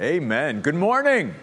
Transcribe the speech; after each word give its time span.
Amen. 0.00 0.60
Good 0.60 0.76
morning. 0.76 1.34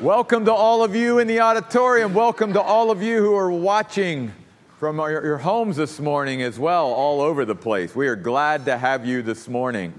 Welcome 0.00 0.46
to 0.46 0.52
all 0.52 0.82
of 0.82 0.96
you 0.96 1.18
in 1.18 1.26
the 1.26 1.40
auditorium. 1.40 2.14
Welcome 2.14 2.54
to 2.54 2.60
all 2.62 2.90
of 2.90 3.02
you 3.02 3.18
who 3.18 3.34
are 3.34 3.52
watching 3.52 4.32
from 4.78 4.96
your, 4.96 5.22
your 5.22 5.36
homes 5.36 5.76
this 5.76 6.00
morning 6.00 6.40
as 6.40 6.58
well, 6.58 6.86
all 6.86 7.20
over 7.20 7.44
the 7.44 7.54
place. 7.54 7.94
We 7.94 8.08
are 8.08 8.16
glad 8.16 8.64
to 8.64 8.78
have 8.78 9.04
you 9.04 9.20
this 9.20 9.46
morning. 9.46 9.92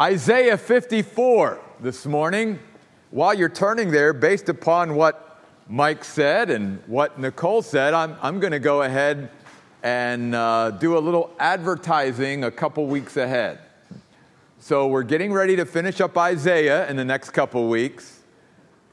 Isaiah 0.00 0.58
54 0.58 1.60
this 1.78 2.06
morning. 2.06 2.58
While 3.12 3.34
you're 3.34 3.48
turning 3.48 3.92
there, 3.92 4.12
based 4.12 4.48
upon 4.48 4.96
what 4.96 5.40
Mike 5.68 6.02
said 6.02 6.50
and 6.50 6.82
what 6.88 7.20
Nicole 7.20 7.62
said, 7.62 7.94
I'm, 7.94 8.16
I'm 8.20 8.40
going 8.40 8.50
to 8.50 8.58
go 8.58 8.82
ahead 8.82 9.30
and 9.84 10.34
uh, 10.34 10.72
do 10.72 10.98
a 10.98 10.98
little 10.98 11.30
advertising 11.38 12.42
a 12.42 12.50
couple 12.50 12.84
weeks 12.86 13.16
ahead. 13.16 13.60
So 14.64 14.86
we're 14.86 15.02
getting 15.02 15.32
ready 15.32 15.56
to 15.56 15.66
finish 15.66 16.00
up 16.00 16.16
Isaiah 16.16 16.88
in 16.88 16.94
the 16.94 17.04
next 17.04 17.30
couple 17.30 17.68
weeks. 17.68 18.20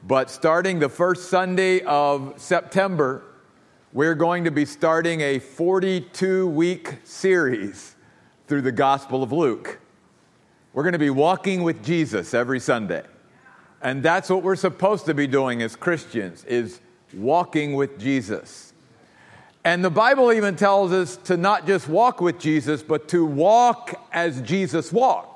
But 0.02 0.28
starting 0.28 0.80
the 0.80 0.88
first 0.88 1.30
Sunday 1.30 1.80
of 1.82 2.34
September, 2.38 3.22
we're 3.92 4.16
going 4.16 4.42
to 4.42 4.50
be 4.50 4.64
starting 4.64 5.20
a 5.20 5.38
42 5.38 6.48
week 6.48 6.96
series 7.04 7.94
through 8.48 8.62
the 8.62 8.72
Gospel 8.72 9.22
of 9.22 9.30
Luke. 9.30 9.78
We're 10.72 10.82
going 10.82 10.94
to 10.94 10.98
be 10.98 11.08
walking 11.08 11.62
with 11.62 11.84
Jesus 11.84 12.34
every 12.34 12.58
Sunday. 12.58 13.04
And 13.80 14.02
that's 14.02 14.28
what 14.28 14.42
we're 14.42 14.56
supposed 14.56 15.06
to 15.06 15.14
be 15.14 15.28
doing 15.28 15.62
as 15.62 15.76
Christians 15.76 16.44
is 16.46 16.80
walking 17.14 17.74
with 17.74 17.96
Jesus. 17.96 18.72
And 19.64 19.84
the 19.84 19.90
Bible 19.90 20.32
even 20.32 20.56
tells 20.56 20.90
us 20.90 21.16
to 21.18 21.36
not 21.36 21.64
just 21.64 21.88
walk 21.88 22.20
with 22.20 22.40
Jesus, 22.40 22.82
but 22.82 23.06
to 23.10 23.24
walk 23.24 23.94
as 24.10 24.42
Jesus 24.42 24.92
walked. 24.92 25.29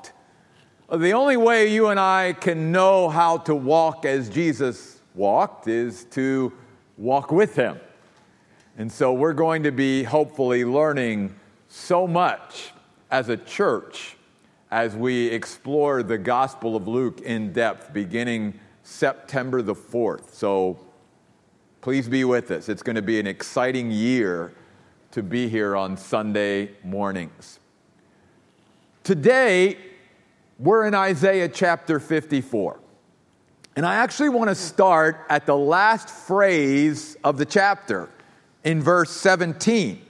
The 0.93 1.12
only 1.12 1.38
way 1.38 1.73
you 1.73 1.88
and 1.88 1.98
I 1.98 2.34
can 2.34 2.70
know 2.70 3.09
how 3.09 3.38
to 3.38 3.55
walk 3.55 4.05
as 4.05 4.29
Jesus 4.29 5.01
walked 5.15 5.66
is 5.66 6.04
to 6.10 6.52
walk 6.99 7.32
with 7.32 7.57
him. 7.57 7.80
And 8.77 8.93
so 8.93 9.12
we're 9.12 9.32
going 9.32 9.62
to 9.62 9.73
be 9.73 10.02
hopefully 10.02 10.65
learning 10.65 11.35
so 11.68 12.07
much 12.07 12.73
as 13.10 13.30
a 13.30 13.37
church 13.37 14.16
as 14.71 14.95
we 14.95 15.29
explore 15.29 16.02
the 16.02 16.18
Gospel 16.18 16.77
of 16.77 16.87
Luke 16.87 17.23
in 17.23 17.52
depth 17.52 17.93
beginning 17.95 18.60
September 18.82 19.62
the 19.62 19.74
4th. 19.74 20.35
So 20.35 20.79
please 21.80 22.09
be 22.09 22.24
with 22.24 22.51
us. 22.51 22.68
It's 22.68 22.82
going 22.82 22.96
to 22.96 23.02
be 23.02 23.18
an 23.18 23.27
exciting 23.27 23.90
year 23.90 24.52
to 25.12 25.23
be 25.23 25.49
here 25.49 25.77
on 25.77 25.96
Sunday 25.96 26.73
mornings. 26.82 27.59
Today, 29.02 29.79
we're 30.59 30.87
in 30.87 30.95
Isaiah 30.95 31.49
chapter 31.49 31.99
54. 31.99 32.80
And 33.77 33.85
I 33.85 33.97
actually 33.97 34.29
want 34.29 34.51
to 34.51 34.55
start 34.55 35.27
at 35.29 35.46
the 35.46 35.57
last 35.57 36.09
phrase 36.09 37.16
of 37.24 37.38
the 37.38 37.45
chapter 37.45 38.09
in 38.63 38.80
verse 38.80 39.11
17, 39.11 40.01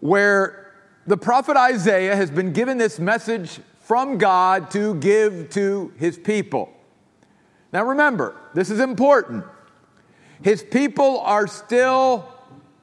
where 0.00 0.74
the 1.06 1.16
prophet 1.16 1.56
Isaiah 1.56 2.16
has 2.16 2.30
been 2.30 2.52
given 2.52 2.78
this 2.78 2.98
message 2.98 3.60
from 3.80 4.18
God 4.18 4.72
to 4.72 4.96
give 4.96 5.50
to 5.50 5.92
his 5.98 6.18
people. 6.18 6.72
Now 7.72 7.84
remember, 7.84 8.34
this 8.54 8.70
is 8.70 8.80
important. 8.80 9.44
His 10.42 10.62
people 10.64 11.20
are 11.20 11.46
still 11.46 12.28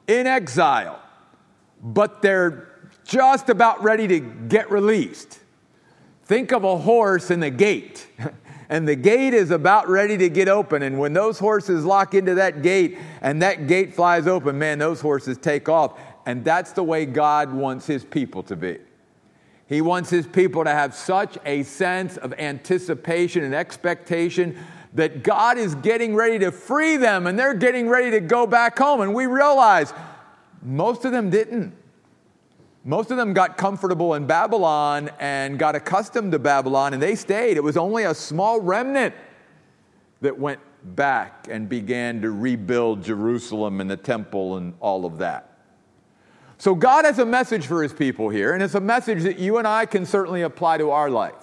in 0.07 0.25
exile, 0.25 1.01
but 1.81 2.21
they're 2.21 2.69
just 3.03 3.49
about 3.49 3.83
ready 3.83 4.07
to 4.07 4.19
get 4.19 4.71
released. 4.71 5.39
Think 6.33 6.51
of 6.51 6.63
a 6.63 6.79
horse 6.79 7.29
in 7.29 7.41
the 7.41 7.51
gate. 7.51 8.07
and 8.69 8.87
the 8.87 8.95
gate 8.95 9.35
is 9.35 9.51
about 9.51 9.87
ready 9.87 10.17
to 10.17 10.29
get 10.29 10.49
open. 10.49 10.81
And 10.81 10.97
when 10.97 11.13
those 11.13 11.37
horses 11.37 11.85
lock 11.85 12.15
into 12.15 12.33
that 12.33 12.63
gate 12.63 12.97
and 13.21 13.39
that 13.43 13.67
gate 13.67 13.93
flies 13.93 14.25
open, 14.25 14.57
man, 14.57 14.79
those 14.79 14.99
horses 14.99 15.37
take 15.37 15.69
off. 15.69 15.99
And 16.25 16.43
that's 16.43 16.71
the 16.71 16.81
way 16.81 17.05
God 17.05 17.53
wants 17.53 17.85
his 17.85 18.03
people 18.03 18.41
to 18.41 18.55
be. 18.55 18.79
He 19.67 19.81
wants 19.81 20.09
his 20.09 20.25
people 20.25 20.63
to 20.63 20.71
have 20.71 20.95
such 20.95 21.37
a 21.45 21.61
sense 21.61 22.17
of 22.17 22.33
anticipation 22.39 23.43
and 23.43 23.53
expectation 23.53 24.57
that 24.95 25.21
God 25.21 25.59
is 25.59 25.75
getting 25.75 26.15
ready 26.15 26.39
to 26.39 26.51
free 26.51 26.97
them 26.97 27.27
and 27.27 27.37
they're 27.37 27.53
getting 27.53 27.87
ready 27.87 28.09
to 28.09 28.19
go 28.19 28.47
back 28.47 28.75
home. 28.79 29.01
And 29.01 29.13
we 29.13 29.27
realize 29.27 29.93
most 30.63 31.05
of 31.05 31.11
them 31.11 31.29
didn't. 31.29 31.75
Most 32.85 33.11
of 33.11 33.17
them 33.17 33.33
got 33.33 33.55
comfortable 33.55 34.13
in 34.13 34.27
Babylon 34.27 35.09
and 35.19 35.57
got 35.57 35.75
accustomed 35.75 36.33
to 36.33 36.39
Babylon, 36.39 36.93
and 36.93 37.01
they 37.01 37.15
stayed. 37.15 37.55
It 37.55 37.63
was 37.63 37.77
only 37.77 38.03
a 38.03 38.13
small 38.13 38.59
remnant 38.59 39.15
that 40.19 40.37
went 40.37 40.59
back 40.83 41.47
and 41.49 41.69
began 41.69 42.21
to 42.21 42.31
rebuild 42.31 43.01
Jerusalem 43.03 43.79
and 43.79 43.89
the 43.89 43.95
temple 43.95 44.57
and 44.57 44.73
all 44.81 45.05
of 45.05 45.17
that. 45.19 45.49
So, 46.57 46.75
God 46.75 47.05
has 47.05 47.19
a 47.19 47.25
message 47.25 47.67
for 47.67 47.81
his 47.81 47.93
people 47.93 48.29
here, 48.29 48.53
and 48.53 48.61
it's 48.61 48.75
a 48.75 48.81
message 48.81 49.23
that 49.23 49.39
you 49.39 49.57
and 49.57 49.67
I 49.67 49.85
can 49.85 50.05
certainly 50.05 50.41
apply 50.41 50.77
to 50.77 50.91
our 50.91 51.09
life. 51.09 51.35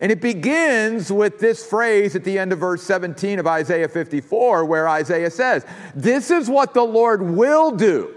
And 0.00 0.10
it 0.10 0.20
begins 0.20 1.10
with 1.10 1.38
this 1.38 1.64
phrase 1.64 2.16
at 2.16 2.24
the 2.24 2.38
end 2.38 2.52
of 2.52 2.58
verse 2.58 2.82
17 2.82 3.38
of 3.38 3.46
Isaiah 3.46 3.88
54, 3.88 4.64
where 4.64 4.88
Isaiah 4.88 5.30
says, 5.30 5.64
This 5.94 6.30
is 6.30 6.50
what 6.50 6.74
the 6.74 6.84
Lord 6.84 7.22
will 7.22 7.70
do 7.70 8.14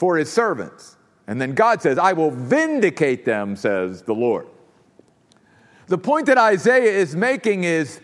for 0.00 0.16
his 0.16 0.32
servants. 0.32 0.96
And 1.26 1.38
then 1.38 1.52
God 1.52 1.82
says, 1.82 1.98
I 1.98 2.14
will 2.14 2.30
vindicate 2.30 3.26
them, 3.26 3.54
says 3.54 4.00
the 4.00 4.14
Lord. 4.14 4.48
The 5.88 5.98
point 5.98 6.24
that 6.26 6.38
Isaiah 6.38 6.90
is 6.90 7.14
making 7.14 7.64
is 7.64 8.00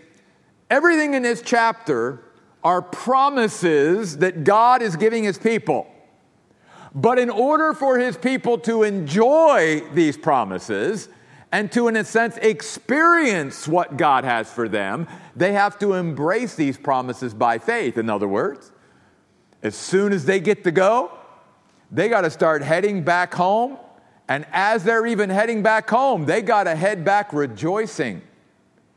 everything 0.69 1.15
in 1.15 1.23
this 1.23 1.41
chapter 1.41 2.23
are 2.63 2.83
promises 2.83 4.19
that 4.19 4.45
God 4.45 4.83
is 4.83 4.95
giving 4.95 5.25
his 5.25 5.39
people. 5.39 5.87
But 6.95 7.19
in 7.19 7.31
order 7.31 7.73
for 7.73 7.99
his 7.99 8.19
people 8.19 8.59
to 8.59 8.83
enjoy 8.83 9.81
these 9.95 10.19
promises 10.19 11.09
and 11.51 11.73
to, 11.73 11.89
in 11.89 11.97
a 11.97 12.05
sense, 12.05 12.37
experience 12.37 13.67
what 13.67 13.97
God 13.97 14.25
has 14.25 14.53
for 14.53 14.69
them, 14.69 15.09
they 15.35 15.55
have 15.55 15.79
to 15.79 15.95
embrace 15.95 16.57
these 16.57 16.77
promises 16.77 17.33
by 17.33 17.57
faith. 17.57 17.97
In 17.97 18.11
other 18.11 18.29
words, 18.29 18.71
as 19.63 19.75
soon 19.75 20.13
as 20.13 20.27
they 20.27 20.41
get 20.41 20.63
to 20.65 20.71
go, 20.71 21.11
they 21.91 22.09
got 22.09 22.23
to 22.23 22.31
start 22.31 22.63
heading 22.63 23.03
back 23.03 23.35
home. 23.35 23.79
And 24.29 24.45
as 24.53 24.83
they're 24.83 25.07
even 25.07 25.31
heading 25.31 25.63
back 25.63 25.89
home, 25.89 26.27
they 26.27 26.43
got 26.43 26.65
to 26.65 26.75
head 26.75 27.05
back 27.05 27.33
rejoicing. 27.33 28.23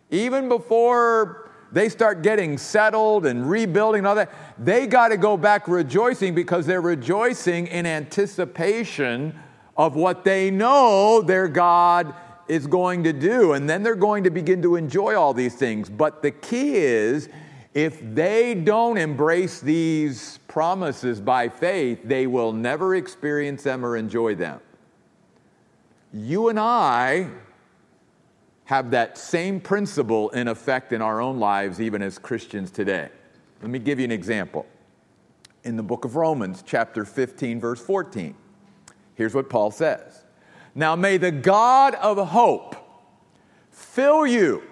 Even 0.09 0.49
before 0.49 1.51
they 1.71 1.87
start 1.87 2.23
getting 2.23 2.57
settled 2.57 3.27
and 3.27 3.47
rebuilding 3.47 3.99
and 3.99 4.07
all 4.07 4.15
that, 4.15 4.31
they 4.57 4.87
got 4.87 5.09
to 5.09 5.17
go 5.17 5.37
back 5.37 5.67
rejoicing 5.67 6.33
because 6.33 6.65
they're 6.65 6.81
rejoicing 6.81 7.67
in 7.67 7.85
anticipation 7.85 9.37
of 9.77 9.95
what 9.95 10.23
they 10.23 10.49
know 10.49 11.21
their 11.21 11.47
God 11.47 12.13
is 12.47 12.65
going 12.65 13.03
to 13.03 13.13
do. 13.13 13.53
And 13.53 13.69
then 13.69 13.83
they're 13.83 13.95
going 13.95 14.23
to 14.23 14.31
begin 14.31 14.61
to 14.63 14.75
enjoy 14.75 15.15
all 15.15 15.33
these 15.33 15.55
things. 15.55 15.89
But 15.89 16.23
the 16.23 16.31
key 16.31 16.77
is, 16.77 17.29
if 17.73 17.99
they 18.15 18.55
don't 18.55 18.97
embrace 18.97 19.59
these 19.59 20.39
promises 20.47 21.21
by 21.21 21.49
faith, 21.49 21.99
they 22.03 22.25
will 22.25 22.51
never 22.51 22.95
experience 22.95 23.63
them 23.63 23.85
or 23.85 23.95
enjoy 23.95 24.35
them. 24.35 24.59
You 26.11 26.49
and 26.49 26.59
I 26.59 27.29
have 28.65 28.91
that 28.91 29.17
same 29.17 29.59
principle 29.59 30.29
in 30.29 30.47
effect 30.47 30.93
in 30.93 31.01
our 31.01 31.21
own 31.21 31.39
lives, 31.39 31.79
even 31.79 32.01
as 32.01 32.17
Christians 32.17 32.71
today. 32.71 33.09
Let 33.61 33.69
me 33.69 33.79
give 33.79 33.99
you 33.99 34.05
an 34.05 34.11
example. 34.11 34.65
In 35.63 35.75
the 35.75 35.83
book 35.83 36.05
of 36.05 36.15
Romans, 36.15 36.63
chapter 36.65 37.05
15, 37.05 37.59
verse 37.59 37.81
14, 37.81 38.33
here's 39.15 39.35
what 39.35 39.49
Paul 39.49 39.69
says 39.69 40.23
Now 40.73 40.95
may 40.95 41.17
the 41.17 41.31
God 41.31 41.95
of 41.95 42.17
hope 42.29 42.75
fill 43.69 44.25
you 44.25 44.63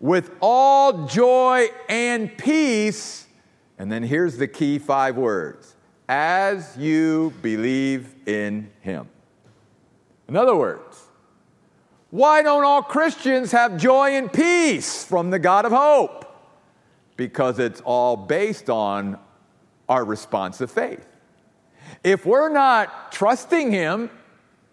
with 0.00 0.30
all 0.40 1.06
joy 1.06 1.68
and 1.88 2.36
peace. 2.36 3.26
And 3.78 3.90
then 3.90 4.02
here's 4.02 4.36
the 4.36 4.48
key 4.48 4.78
five 4.78 5.16
words 5.16 5.74
as 6.08 6.76
you 6.76 7.32
believe 7.42 8.14
in 8.26 8.70
him. 8.80 9.08
In 10.28 10.36
other 10.36 10.56
words, 10.56 11.02
why 12.10 12.42
don't 12.42 12.64
all 12.64 12.82
Christians 12.82 13.52
have 13.52 13.76
joy 13.76 14.10
and 14.10 14.32
peace 14.32 15.04
from 15.04 15.30
the 15.30 15.38
God 15.38 15.64
of 15.64 15.72
hope? 15.72 16.24
Because 17.16 17.58
it's 17.58 17.80
all 17.80 18.16
based 18.16 18.70
on 18.70 19.18
our 19.88 20.04
response 20.04 20.60
of 20.60 20.70
faith. 20.70 21.06
If 22.02 22.26
we're 22.26 22.48
not 22.48 23.12
trusting 23.12 23.70
Him 23.70 24.10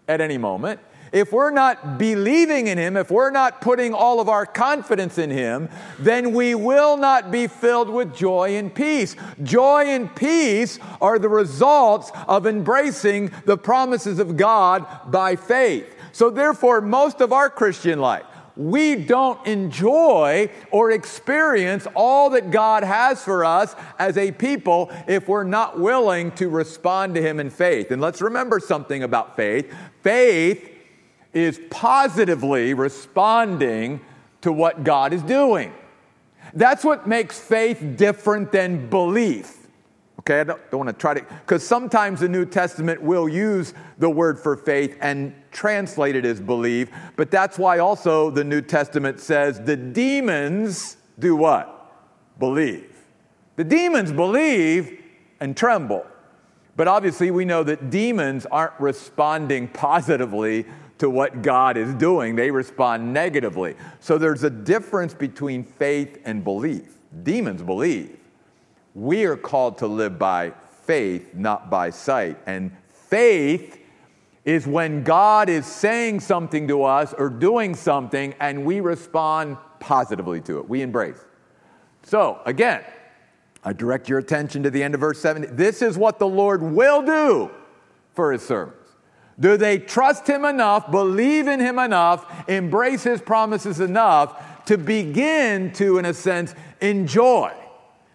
at 0.08 0.20
any 0.20 0.38
moment, 0.38 0.80
if 1.14 1.32
we're 1.32 1.52
not 1.52 1.96
believing 1.96 2.66
in 2.66 2.76
Him, 2.76 2.96
if 2.96 3.08
we're 3.08 3.30
not 3.30 3.60
putting 3.60 3.94
all 3.94 4.18
of 4.18 4.28
our 4.28 4.44
confidence 4.44 5.16
in 5.16 5.30
Him, 5.30 5.68
then 6.00 6.32
we 6.32 6.56
will 6.56 6.96
not 6.96 7.30
be 7.30 7.46
filled 7.46 7.88
with 7.88 8.12
joy 8.12 8.56
and 8.56 8.74
peace. 8.74 9.14
Joy 9.44 9.84
and 9.86 10.14
peace 10.16 10.80
are 11.00 11.20
the 11.20 11.28
results 11.28 12.10
of 12.26 12.48
embracing 12.48 13.30
the 13.44 13.56
promises 13.56 14.18
of 14.18 14.36
God 14.36 14.84
by 15.12 15.36
faith. 15.36 15.86
So, 16.10 16.30
therefore, 16.30 16.80
most 16.80 17.20
of 17.20 17.32
our 17.32 17.48
Christian 17.48 18.00
life, 18.00 18.24
we 18.56 18.96
don't 18.96 19.44
enjoy 19.46 20.50
or 20.72 20.90
experience 20.90 21.86
all 21.94 22.30
that 22.30 22.50
God 22.50 22.82
has 22.82 23.22
for 23.22 23.44
us 23.44 23.76
as 24.00 24.16
a 24.16 24.32
people 24.32 24.90
if 25.06 25.28
we're 25.28 25.44
not 25.44 25.78
willing 25.78 26.32
to 26.32 26.48
respond 26.48 27.14
to 27.14 27.22
Him 27.22 27.38
in 27.38 27.50
faith. 27.50 27.92
And 27.92 28.02
let's 28.02 28.20
remember 28.20 28.58
something 28.58 29.04
about 29.04 29.36
faith 29.36 29.72
faith 30.02 30.73
is 31.34 31.60
positively 31.70 32.74
responding 32.74 34.00
to 34.40 34.52
what 34.52 34.84
God 34.84 35.12
is 35.12 35.22
doing. 35.22 35.72
That's 36.54 36.84
what 36.84 37.06
makes 37.06 37.40
faith 37.40 37.96
different 37.96 38.52
than 38.52 38.88
belief. 38.88 39.66
Okay, 40.20 40.40
I 40.40 40.44
don't, 40.44 40.70
don't 40.70 40.86
want 40.86 40.88
to 40.88 40.98
try 40.98 41.14
to, 41.14 41.20
because 41.20 41.66
sometimes 41.66 42.20
the 42.20 42.28
New 42.28 42.46
Testament 42.46 43.02
will 43.02 43.28
use 43.28 43.74
the 43.98 44.08
word 44.08 44.38
for 44.38 44.56
faith 44.56 44.96
and 45.02 45.34
translate 45.50 46.16
it 46.16 46.24
as 46.24 46.40
believe, 46.40 46.90
but 47.16 47.30
that's 47.30 47.58
why 47.58 47.78
also 47.78 48.30
the 48.30 48.44
New 48.44 48.62
Testament 48.62 49.20
says 49.20 49.60
the 49.60 49.76
demons 49.76 50.96
do 51.18 51.36
what? 51.36 51.92
Believe. 52.38 52.90
The 53.56 53.64
demons 53.64 54.12
believe 54.12 55.02
and 55.40 55.56
tremble. 55.56 56.06
But 56.76 56.88
obviously, 56.88 57.30
we 57.30 57.44
know 57.44 57.62
that 57.62 57.90
demons 57.90 58.46
aren't 58.46 58.78
responding 58.80 59.68
positively 59.68 60.66
to 60.98 61.10
what 61.10 61.42
God 61.42 61.76
is 61.76 61.92
doing, 61.94 62.36
they 62.36 62.50
respond 62.50 63.12
negatively. 63.12 63.74
So 64.00 64.18
there's 64.18 64.44
a 64.44 64.50
difference 64.50 65.12
between 65.12 65.64
faith 65.64 66.20
and 66.24 66.44
belief. 66.44 66.98
Demons 67.22 67.62
believe. 67.62 68.18
We 68.94 69.24
are 69.24 69.36
called 69.36 69.78
to 69.78 69.86
live 69.86 70.18
by 70.18 70.52
faith, 70.82 71.34
not 71.34 71.68
by 71.68 71.90
sight. 71.90 72.38
And 72.46 72.70
faith 72.88 73.80
is 74.44 74.66
when 74.66 75.02
God 75.02 75.48
is 75.48 75.66
saying 75.66 76.20
something 76.20 76.68
to 76.68 76.84
us 76.84 77.12
or 77.14 77.28
doing 77.28 77.74
something 77.74 78.34
and 78.40 78.64
we 78.64 78.80
respond 78.80 79.56
positively 79.80 80.40
to 80.42 80.58
it. 80.58 80.68
We 80.68 80.82
embrace. 80.82 81.18
So, 82.02 82.40
again, 82.44 82.84
I 83.64 83.72
direct 83.72 84.08
your 84.08 84.18
attention 84.18 84.62
to 84.62 84.70
the 84.70 84.82
end 84.82 84.94
of 84.94 85.00
verse 85.00 85.20
7. 85.20 85.56
This 85.56 85.80
is 85.80 85.96
what 85.96 86.18
the 86.18 86.26
Lord 86.26 86.62
will 86.62 87.02
do 87.02 87.50
for 88.12 88.32
his 88.32 88.42
servants. 88.42 88.83
Do 89.38 89.56
they 89.56 89.78
trust 89.78 90.26
him 90.28 90.44
enough, 90.44 90.90
believe 90.90 91.48
in 91.48 91.60
him 91.60 91.78
enough, 91.78 92.48
embrace 92.48 93.02
his 93.02 93.20
promises 93.20 93.80
enough 93.80 94.64
to 94.66 94.78
begin 94.78 95.72
to, 95.72 95.98
in 95.98 96.04
a 96.04 96.14
sense, 96.14 96.54
enjoy 96.80 97.52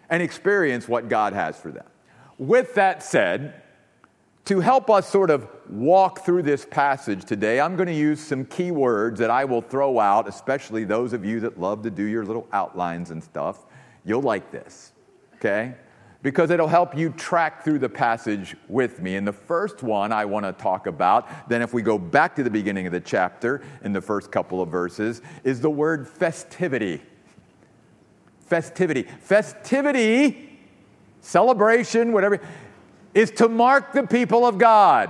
and 0.08 0.22
experience 0.22 0.88
what 0.88 1.08
God 1.08 1.32
has 1.32 1.58
for 1.58 1.70
them. 1.70 1.86
With 2.38 2.74
that 2.74 3.02
said, 3.02 3.62
to 4.46 4.60
help 4.60 4.90
us 4.90 5.08
sort 5.08 5.30
of 5.30 5.48
walk 5.68 6.24
through 6.24 6.42
this 6.42 6.66
passage 6.66 7.24
today, 7.24 7.60
I'm 7.60 7.76
going 7.76 7.86
to 7.86 7.94
use 7.94 8.18
some 8.18 8.44
key 8.46 8.70
words 8.70 9.20
that 9.20 9.30
I 9.30 9.44
will 9.44 9.62
throw 9.62 10.00
out, 10.00 10.26
especially 10.26 10.84
those 10.84 11.12
of 11.12 11.24
you 11.24 11.40
that 11.40 11.60
love 11.60 11.82
to 11.82 11.90
do 11.90 12.02
your 12.02 12.24
little 12.24 12.48
outlines 12.52 13.10
and 13.10 13.22
stuff. 13.22 13.66
You'll 14.04 14.22
like 14.22 14.50
this, 14.50 14.92
okay? 15.36 15.74
Because 16.22 16.50
it'll 16.50 16.68
help 16.68 16.96
you 16.96 17.10
track 17.10 17.64
through 17.64 17.78
the 17.78 17.88
passage 17.88 18.54
with 18.68 19.00
me. 19.00 19.16
And 19.16 19.26
the 19.26 19.32
first 19.32 19.82
one 19.82 20.12
I 20.12 20.26
want 20.26 20.44
to 20.44 20.52
talk 20.52 20.86
about, 20.86 21.48
then 21.48 21.62
if 21.62 21.72
we 21.72 21.80
go 21.80 21.98
back 21.98 22.36
to 22.36 22.42
the 22.42 22.50
beginning 22.50 22.86
of 22.86 22.92
the 22.92 23.00
chapter 23.00 23.62
in 23.82 23.92
the 23.92 24.02
first 24.02 24.30
couple 24.30 24.60
of 24.60 24.68
verses, 24.68 25.22
is 25.44 25.60
the 25.60 25.70
word 25.70 26.06
festivity 26.06 27.00
festivity. 28.50 29.04
Festivity, 29.20 30.58
celebration, 31.20 32.12
whatever, 32.12 32.40
is 33.14 33.30
to 33.30 33.48
mark 33.48 33.92
the 33.92 34.02
people 34.02 34.44
of 34.44 34.58
God. 34.58 35.08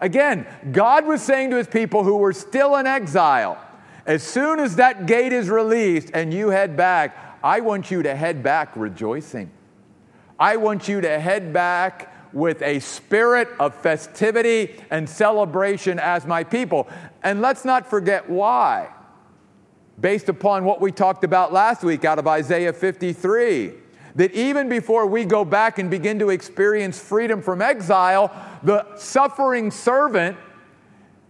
Again, 0.00 0.46
God 0.72 1.06
was 1.06 1.20
saying 1.20 1.50
to 1.50 1.56
his 1.56 1.66
people 1.66 2.02
who 2.02 2.16
were 2.16 2.32
still 2.32 2.76
in 2.76 2.86
exile, 2.86 3.62
as 4.06 4.22
soon 4.22 4.58
as 4.58 4.76
that 4.76 5.04
gate 5.04 5.34
is 5.34 5.50
released 5.50 6.10
and 6.14 6.32
you 6.32 6.48
head 6.48 6.78
back, 6.78 7.36
I 7.44 7.60
want 7.60 7.90
you 7.90 8.02
to 8.04 8.16
head 8.16 8.42
back 8.42 8.74
rejoicing. 8.74 9.50
I 10.38 10.56
want 10.56 10.88
you 10.88 11.00
to 11.00 11.18
head 11.18 11.52
back 11.52 12.14
with 12.32 12.62
a 12.62 12.78
spirit 12.80 13.48
of 13.58 13.74
festivity 13.74 14.80
and 14.90 15.08
celebration 15.08 15.98
as 15.98 16.26
my 16.26 16.44
people. 16.44 16.88
And 17.22 17.40
let's 17.40 17.64
not 17.64 17.88
forget 17.88 18.28
why 18.28 18.90
based 20.00 20.28
upon 20.28 20.64
what 20.64 20.80
we 20.80 20.92
talked 20.92 21.24
about 21.24 21.52
last 21.52 21.82
week 21.82 22.04
out 22.04 22.18
of 22.18 22.26
Isaiah 22.26 22.72
53. 22.72 23.72
That 24.14 24.32
even 24.32 24.68
before 24.68 25.06
we 25.06 25.24
go 25.24 25.44
back 25.44 25.78
and 25.78 25.90
begin 25.90 26.18
to 26.20 26.30
experience 26.30 26.98
freedom 26.98 27.40
from 27.42 27.62
exile, 27.62 28.32
the 28.62 28.96
suffering 28.96 29.70
servant 29.70 30.36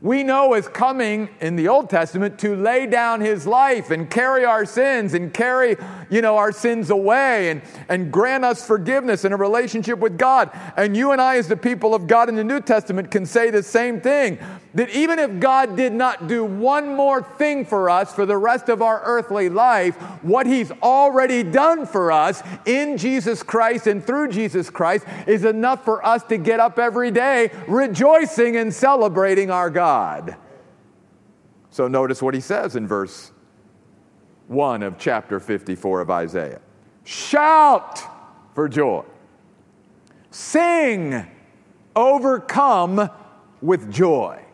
we 0.01 0.23
know 0.23 0.55
is 0.55 0.69
coming 0.69 1.29
in 1.41 1.57
the 1.57 1.67
Old 1.67 1.91
Testament 1.91 2.39
to 2.39 2.55
lay 2.55 2.87
down 2.87 3.21
his 3.21 3.49
life 3.49 3.91
and 3.91 4.09
carry 4.09 4.45
our 4.45 4.65
sins 4.65 5.13
and 5.13 5.35
carry, 5.35 5.77
you 6.09 6.23
know, 6.23 6.37
our 6.37 6.53
sins 6.53 6.91
away 6.91 7.51
and, 7.51 7.63
and 7.89 8.13
grant 8.13 8.45
us 8.45 8.65
forgiveness 8.65 9.25
and 9.25 9.35
a 9.35 9.37
relationship 9.37 9.99
with 9.99 10.17
God. 10.17 10.51
And 10.77 10.97
you 10.97 11.11
and 11.11 11.21
I, 11.21 11.37
as 11.37 11.49
the 11.49 11.57
people 11.57 11.97
of 11.97 12.07
God 12.07 12.29
in 12.29 12.37
the 12.37 12.45
New 12.45 12.61
Testament, 12.61 13.11
can 13.11 13.27
say 13.27 13.51
the 13.51 13.63
same 13.63 14.01
thing 14.01 14.39
that 14.79 14.91
even 14.91 15.19
if 15.19 15.41
God 15.41 15.75
did 15.75 15.93
not 15.93 16.29
do 16.29 16.45
one 16.45 16.95
more 16.95 17.21
thing 17.21 17.65
for 17.65 17.91
us 17.91 18.15
for 18.15 18.25
the 18.25 18.37
rest 18.37 18.69
of 18.69 18.81
our 18.81 19.03
earthly 19.03 19.49
life, 19.49 19.97
what 20.23 20.47
he's 20.47 20.71
already 20.71 21.43
done 21.43 21.85
for 21.85 22.13
us 22.13 22.45
in 22.65 22.97
Jesus 22.97 23.43
Christ 23.43 23.89
and 23.89 24.07
through 24.07 24.29
Jesus 24.29 24.71
Christ 24.71 25.05
is 25.27 25.45
enough 25.45 25.85
for 25.85 26.07
us 26.07 26.23
to 26.25 26.39
get 26.39 26.61
up 26.61 26.79
every 26.79 27.11
day 27.11 27.51
rejoicing 27.67 28.57
and 28.57 28.73
celebrating 28.73 29.51
our 29.51 29.69
God. 29.69 30.37
So 31.71 31.89
notice 31.89 32.23
what 32.23 32.35
he 32.35 32.41
says 32.41 32.77
in 32.77 32.87
verse 32.87 33.33
1 34.47 34.85
of 34.85 34.97
chapter 34.97 35.41
54 35.41 36.03
of 36.03 36.11
Isaiah 36.11 36.61
Shout 37.03 38.01
for 38.55 38.69
joy, 38.69 39.03
sing, 40.31 41.27
overcome 41.97 43.11
with 43.61 43.93
joy. 43.93 44.45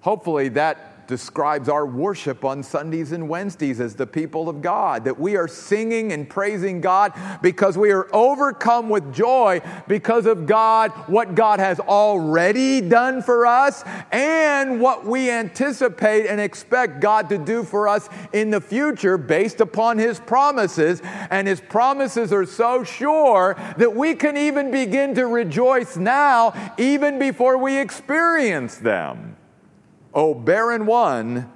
Hopefully, 0.00 0.48
that 0.50 0.90
describes 1.10 1.68
our 1.68 1.84
worship 1.84 2.44
on 2.44 2.62
Sundays 2.62 3.10
and 3.10 3.28
Wednesdays 3.28 3.80
as 3.80 3.96
the 3.96 4.06
people 4.06 4.48
of 4.48 4.62
God, 4.62 5.04
that 5.04 5.18
we 5.18 5.36
are 5.36 5.48
singing 5.48 6.12
and 6.12 6.30
praising 6.30 6.80
God 6.80 7.12
because 7.42 7.76
we 7.76 7.90
are 7.90 8.08
overcome 8.14 8.88
with 8.88 9.12
joy 9.12 9.60
because 9.88 10.24
of 10.24 10.46
God, 10.46 10.92
what 11.08 11.34
God 11.34 11.58
has 11.58 11.80
already 11.80 12.80
done 12.80 13.22
for 13.22 13.44
us, 13.44 13.82
and 14.12 14.80
what 14.80 15.04
we 15.04 15.28
anticipate 15.28 16.26
and 16.26 16.40
expect 16.40 17.00
God 17.00 17.28
to 17.30 17.38
do 17.38 17.64
for 17.64 17.88
us 17.88 18.08
in 18.32 18.50
the 18.50 18.60
future 18.60 19.18
based 19.18 19.60
upon 19.60 19.98
His 19.98 20.20
promises. 20.20 21.02
And 21.28 21.48
His 21.48 21.60
promises 21.60 22.32
are 22.32 22.46
so 22.46 22.84
sure 22.84 23.56
that 23.78 23.96
we 23.96 24.14
can 24.14 24.36
even 24.36 24.70
begin 24.70 25.16
to 25.16 25.26
rejoice 25.26 25.96
now, 25.96 26.74
even 26.78 27.18
before 27.18 27.58
we 27.58 27.78
experience 27.78 28.76
them. 28.76 29.36
O 30.14 30.34
barren 30.34 30.86
one 30.86 31.50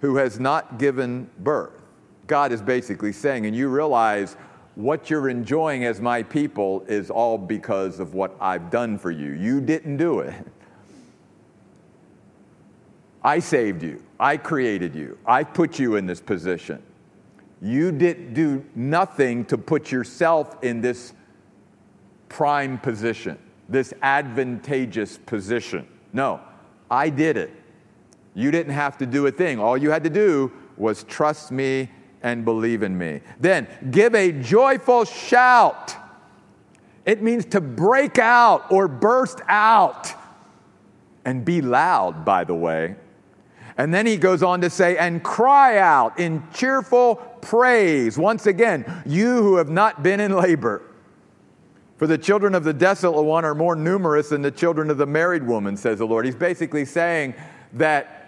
who 0.00 0.16
has 0.16 0.40
not 0.40 0.78
given 0.78 1.30
birth. 1.38 1.82
God 2.26 2.52
is 2.52 2.62
basically 2.62 3.12
saying, 3.12 3.46
and 3.46 3.54
you 3.54 3.68
realize 3.68 4.36
what 4.74 5.10
you're 5.10 5.28
enjoying 5.28 5.84
as 5.84 6.00
my 6.00 6.22
people 6.22 6.82
is 6.88 7.10
all 7.10 7.36
because 7.36 8.00
of 8.00 8.14
what 8.14 8.36
I've 8.40 8.70
done 8.70 8.98
for 8.98 9.10
you. 9.10 9.32
You 9.32 9.60
didn't 9.60 9.96
do 9.96 10.20
it. 10.20 10.34
I 13.22 13.38
saved 13.40 13.82
you. 13.82 14.02
I 14.18 14.36
created 14.36 14.94
you. 14.94 15.18
I 15.26 15.44
put 15.44 15.78
you 15.78 15.96
in 15.96 16.06
this 16.06 16.20
position. 16.20 16.82
You 17.60 17.92
didn't 17.92 18.32
do 18.32 18.64
nothing 18.74 19.44
to 19.46 19.58
put 19.58 19.92
yourself 19.92 20.62
in 20.62 20.80
this 20.80 21.12
prime 22.30 22.78
position, 22.78 23.38
this 23.68 23.92
advantageous 24.00 25.18
position. 25.18 25.86
No, 26.12 26.40
I 26.90 27.10
did 27.10 27.36
it. 27.36 27.52
You 28.40 28.50
didn't 28.50 28.72
have 28.72 28.98
to 28.98 29.06
do 29.06 29.26
a 29.26 29.30
thing. 29.30 29.60
All 29.60 29.76
you 29.76 29.90
had 29.90 30.02
to 30.04 30.10
do 30.10 30.50
was 30.76 31.04
trust 31.04 31.52
me 31.52 31.90
and 32.22 32.44
believe 32.44 32.82
in 32.82 32.96
me. 32.96 33.20
Then 33.38 33.66
give 33.90 34.14
a 34.14 34.32
joyful 34.32 35.04
shout. 35.04 35.94
It 37.04 37.22
means 37.22 37.44
to 37.46 37.60
break 37.60 38.18
out 38.18 38.70
or 38.70 38.88
burst 38.88 39.40
out 39.48 40.12
and 41.24 41.44
be 41.44 41.60
loud, 41.60 42.24
by 42.24 42.44
the 42.44 42.54
way. 42.54 42.96
And 43.76 43.92
then 43.94 44.06
he 44.06 44.16
goes 44.16 44.42
on 44.42 44.60
to 44.60 44.70
say, 44.70 44.96
and 44.98 45.22
cry 45.22 45.78
out 45.78 46.18
in 46.18 46.42
cheerful 46.52 47.16
praise. 47.40 48.18
Once 48.18 48.46
again, 48.46 48.84
you 49.06 49.42
who 49.42 49.56
have 49.56 49.70
not 49.70 50.02
been 50.02 50.20
in 50.20 50.36
labor. 50.36 50.82
For 51.96 52.06
the 52.06 52.18
children 52.18 52.54
of 52.54 52.64
the 52.64 52.72
desolate 52.72 53.24
one 53.24 53.44
are 53.44 53.54
more 53.54 53.76
numerous 53.76 54.30
than 54.30 54.42
the 54.42 54.50
children 54.50 54.90
of 54.90 54.98
the 54.98 55.06
married 55.06 55.46
woman, 55.46 55.76
says 55.76 55.98
the 55.98 56.06
Lord. 56.06 56.24
He's 56.24 56.34
basically 56.34 56.84
saying 56.84 57.34
that 57.74 58.19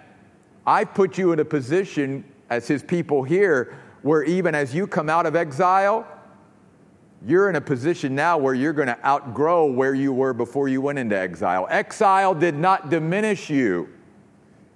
I 0.67 0.85
put 0.85 1.19
you 1.19 1.33
in 1.33 1.41
a 1.41 1.45
position 1.45 2.25
as 2.51 2.69
his 2.69 2.83
people 2.83 3.23
here 3.23 3.77
where 4.03 4.23
even 4.25 4.55
as 4.55 4.75
you 4.75 4.87
come 4.87 5.09
out 5.09 5.27
of 5.27 5.37
exile, 5.37 6.07
you're 7.25 7.49
in 7.49 7.57
a 7.57 7.61
position 7.61 8.15
now 8.15 8.37
where 8.37 8.53
you're 8.55 8.73
going 8.73 8.89
to 8.89 9.07
outgrow 9.07 9.67
where 9.67 9.95
you 9.95 10.13
were 10.13 10.33
before 10.33 10.69
you 10.69 10.81
went 10.81 10.99
into 10.99 11.17
exile. 11.17 11.69
Exile 11.71 12.35
did 12.35 12.57
not 12.57 12.91
diminish 12.91 13.49
you, 13.49 13.89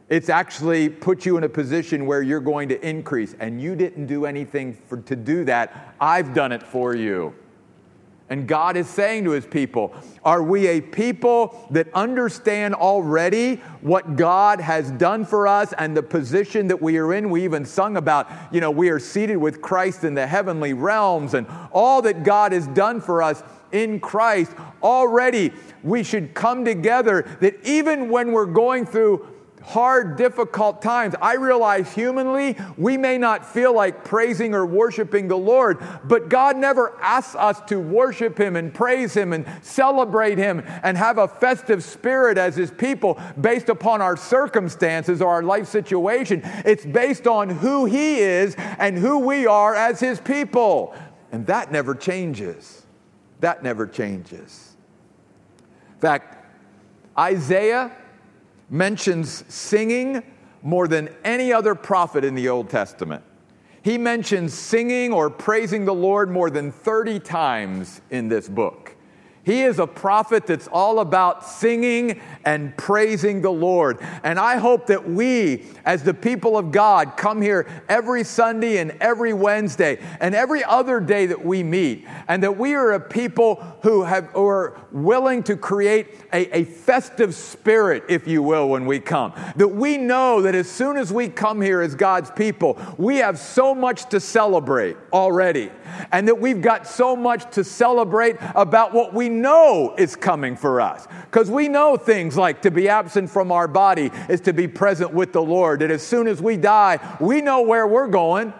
It's 0.09 0.29
actually 0.29 0.89
put 0.89 1.27
you 1.27 1.37
in 1.37 1.43
a 1.43 1.49
position 1.49 2.07
where 2.07 2.23
you're 2.23 2.41
going 2.41 2.69
to 2.69 2.89
increase, 2.89 3.35
and 3.41 3.61
you 3.61 3.75
didn't 3.75 4.07
do 4.07 4.25
anything 4.25 4.73
for, 4.73 4.99
to 4.99 5.17
do 5.17 5.45
that. 5.47 5.95
I've 6.01 6.33
done 6.33 6.53
it 6.53 6.63
for 6.63 6.95
you. 6.95 7.35
And 8.29 8.49
God 8.49 8.77
is 8.77 8.89
saying 8.89 9.25
to 9.25 9.31
his 9.31 9.47
people, 9.47 9.95
Are 10.25 10.43
we 10.43 10.67
a 10.67 10.81
people 10.81 11.67
that 11.71 11.87
understand 11.95 12.75
already 12.75 13.57
what 13.83 14.17
God 14.17 14.61
has 14.61 14.91
done 14.91 15.25
for 15.25 15.47
us 15.47 15.73
and 15.79 15.97
the 15.97 16.03
position 16.03 16.67
that 16.67 16.83
we 16.83 16.99
are 16.99 17.15
in? 17.15 17.31
We 17.31 17.45
even 17.45 17.65
sung 17.65 17.97
about, 17.97 18.29
you 18.51 18.61
know, 18.61 18.73
we 18.73 18.89
are 18.91 18.99
seated 18.99 19.37
with 19.37 19.63
Christ 19.63 20.03
in 20.03 20.15
the 20.15 20.27
heavenly 20.27 20.73
realms 20.73 21.35
and 21.35 21.47
all 21.71 22.03
that 22.03 22.25
God 22.25 22.51
has 22.51 22.67
done 22.69 23.01
for 23.01 23.23
us 23.23 23.45
in 23.71 24.01
Christ. 24.01 24.53
Already, 24.83 25.53
we 25.85 26.03
should 26.03 26.35
come 26.35 26.65
together 26.65 27.39
that 27.41 27.65
even 27.65 28.09
when 28.09 28.33
we're 28.33 28.47
going 28.47 28.87
through 28.87 29.36
hard, 29.67 30.17
difficult 30.17 30.81
times. 30.81 31.15
I 31.21 31.35
realize 31.35 31.93
humanly 31.93 32.57
we 32.77 32.97
may 32.97 33.19
not 33.19 33.45
feel 33.45 33.75
like 33.75 34.05
praising 34.05 34.55
or 34.55 34.65
worshiping 34.65 35.27
the 35.27 35.37
Lord, 35.37 35.79
but 36.05 36.29
God 36.29 36.57
never 36.57 36.97
asks 37.03 37.35
us 37.35 37.61
to 37.63 37.81
worship 37.81 38.39
Him 38.39 38.55
and 38.55 38.73
praise 38.73 39.13
Him 39.13 39.33
and 39.33 39.45
celebrate 39.63 40.39
Him 40.39 40.63
and 40.85 40.97
have 40.97 41.19
a 41.19 41.27
festive 41.27 41.83
spirit 41.83 42.39
as 42.39 42.55
His 42.55 42.71
people 42.71 43.21
based 43.41 43.69
upon 43.69 44.01
our 44.01 44.17
circumstances 44.17 45.21
or 45.21 45.33
our 45.33 45.43
life 45.43 45.67
situation. 45.67 46.43
It's 46.65 46.87
based 46.87 47.27
on 47.27 47.51
who 47.51 47.87
He 47.87 48.19
is 48.19 48.55
and 48.79 48.97
who 48.97 49.19
we 49.19 49.49
are 49.49 49.75
as 49.75 49.99
His 49.99 50.21
people. 50.21 50.95
And 51.33 51.45
that 51.49 51.73
never 51.73 51.97
changes. 51.97 52.87
That 53.41 53.65
never 53.65 53.87
changes. 53.89 54.77
In 55.95 56.01
fact, 56.01 56.45
Isaiah 57.19 57.91
mentions 58.69 59.45
singing 59.53 60.23
more 60.63 60.89
than 60.89 61.09
any 61.25 61.53
other 61.53 61.75
prophet 61.75 62.25
in 62.25 62.35
the 62.35 62.49
Old 62.49 62.69
Testament. 62.69 63.23
He 63.83 63.99
mentions 63.99 64.53
singing 64.53 65.13
or 65.13 65.31
praising 65.31 65.85
the 65.85 65.95
Lord 65.95 66.29
more 66.29 66.51
than 66.51 66.73
30 66.73 67.21
times 67.21 68.01
in 68.11 68.29
this 68.29 68.49
book. 68.49 68.96
He 69.47 69.63
is 69.63 69.79
a 69.79 69.87
prophet 69.87 70.45
that's 70.45 70.67
all 70.67 70.99
about 70.99 71.47
singing 71.47 72.21
and 72.45 72.77
praising 72.77 73.43
the 73.43 73.51
Lord. 73.51 73.99
And 74.25 74.41
I 74.41 74.57
hope 74.57 74.89
that 74.89 75.09
we, 75.09 75.67
as 75.85 76.03
the 76.03 76.15
people 76.15 76.59
of 76.59 76.73
God, 76.73 77.17
come 77.17 77.41
here 77.41 77.69
every 77.89 78.25
Sunday 78.25 78.79
and 78.79 78.91
every 79.01 79.33
Wednesday 79.33 80.01
and 80.19 80.35
every 80.35 80.65
other 80.65 80.99
day 80.99 81.27
that 81.27 81.45
we 81.45 81.63
meet, 81.63 82.05
and 82.27 82.43
that 82.43 82.59
we 82.59 82.75
are 82.75 82.91
a 82.91 83.01
people 83.01 83.63
who, 83.85 84.03
have, 84.03 84.25
who 84.33 84.45
are 84.45 84.81
willing 84.91 85.45
to 85.45 85.57
create 85.57 86.09
a, 86.33 86.59
a 86.59 86.65
festive 86.65 87.33
spirit, 87.33 88.03
if 88.09 88.27
you 88.27 88.43
will, 88.43 88.69
when 88.69 88.85
we 88.85 88.99
come. 88.99 89.33
That 89.55 89.69
we 89.69 89.97
know 89.97 90.43
that 90.43 90.57
as 90.57 90.69
soon 90.69 90.97
as 90.97 91.13
we 91.13 91.29
come 91.29 91.61
here 91.61 91.83
as 91.83 91.95
God's 91.95 92.33
people, 92.33 92.81
we 92.99 93.19
have 93.19 93.39
so 93.39 93.77
much 93.77 94.09
to 94.09 94.19
celebrate 94.19 94.97
already, 95.13 95.71
and 96.13 96.29
that 96.29 96.41
we've 96.41 96.61
got 96.61 96.87
so 96.87 97.17
much 97.17 97.51
to 97.55 97.65
celebrate 97.65 98.37
about 98.55 98.93
what 98.93 99.15
we 99.15 99.29
know 99.29 99.95
is 99.99 100.17
coming 100.17 100.57
for 100.57 100.81
us. 100.81 101.07
Because 101.31 101.51
we 101.51 101.69
know 101.69 101.97
things 101.97 102.37
like 102.37 102.63
to 102.63 102.71
be 102.71 102.89
absent 102.89 103.31
from 103.31 103.53
our 103.53 103.69
body 103.69 104.11
is 104.29 104.41
to 104.43 104.53
be 104.53 104.69
present 104.69 105.13
with 105.13 105.33
the 105.33 105.43
Lord. 105.43 105.81
That 105.81 105.91
as 105.91 106.03
soon 106.03 106.27
as 106.29 106.41
we 106.41 106.57
die, 106.57 106.99
we 107.21 107.41
know 107.41 107.63
where 107.63 107.87
we're 107.87 108.09
going. 108.09 108.53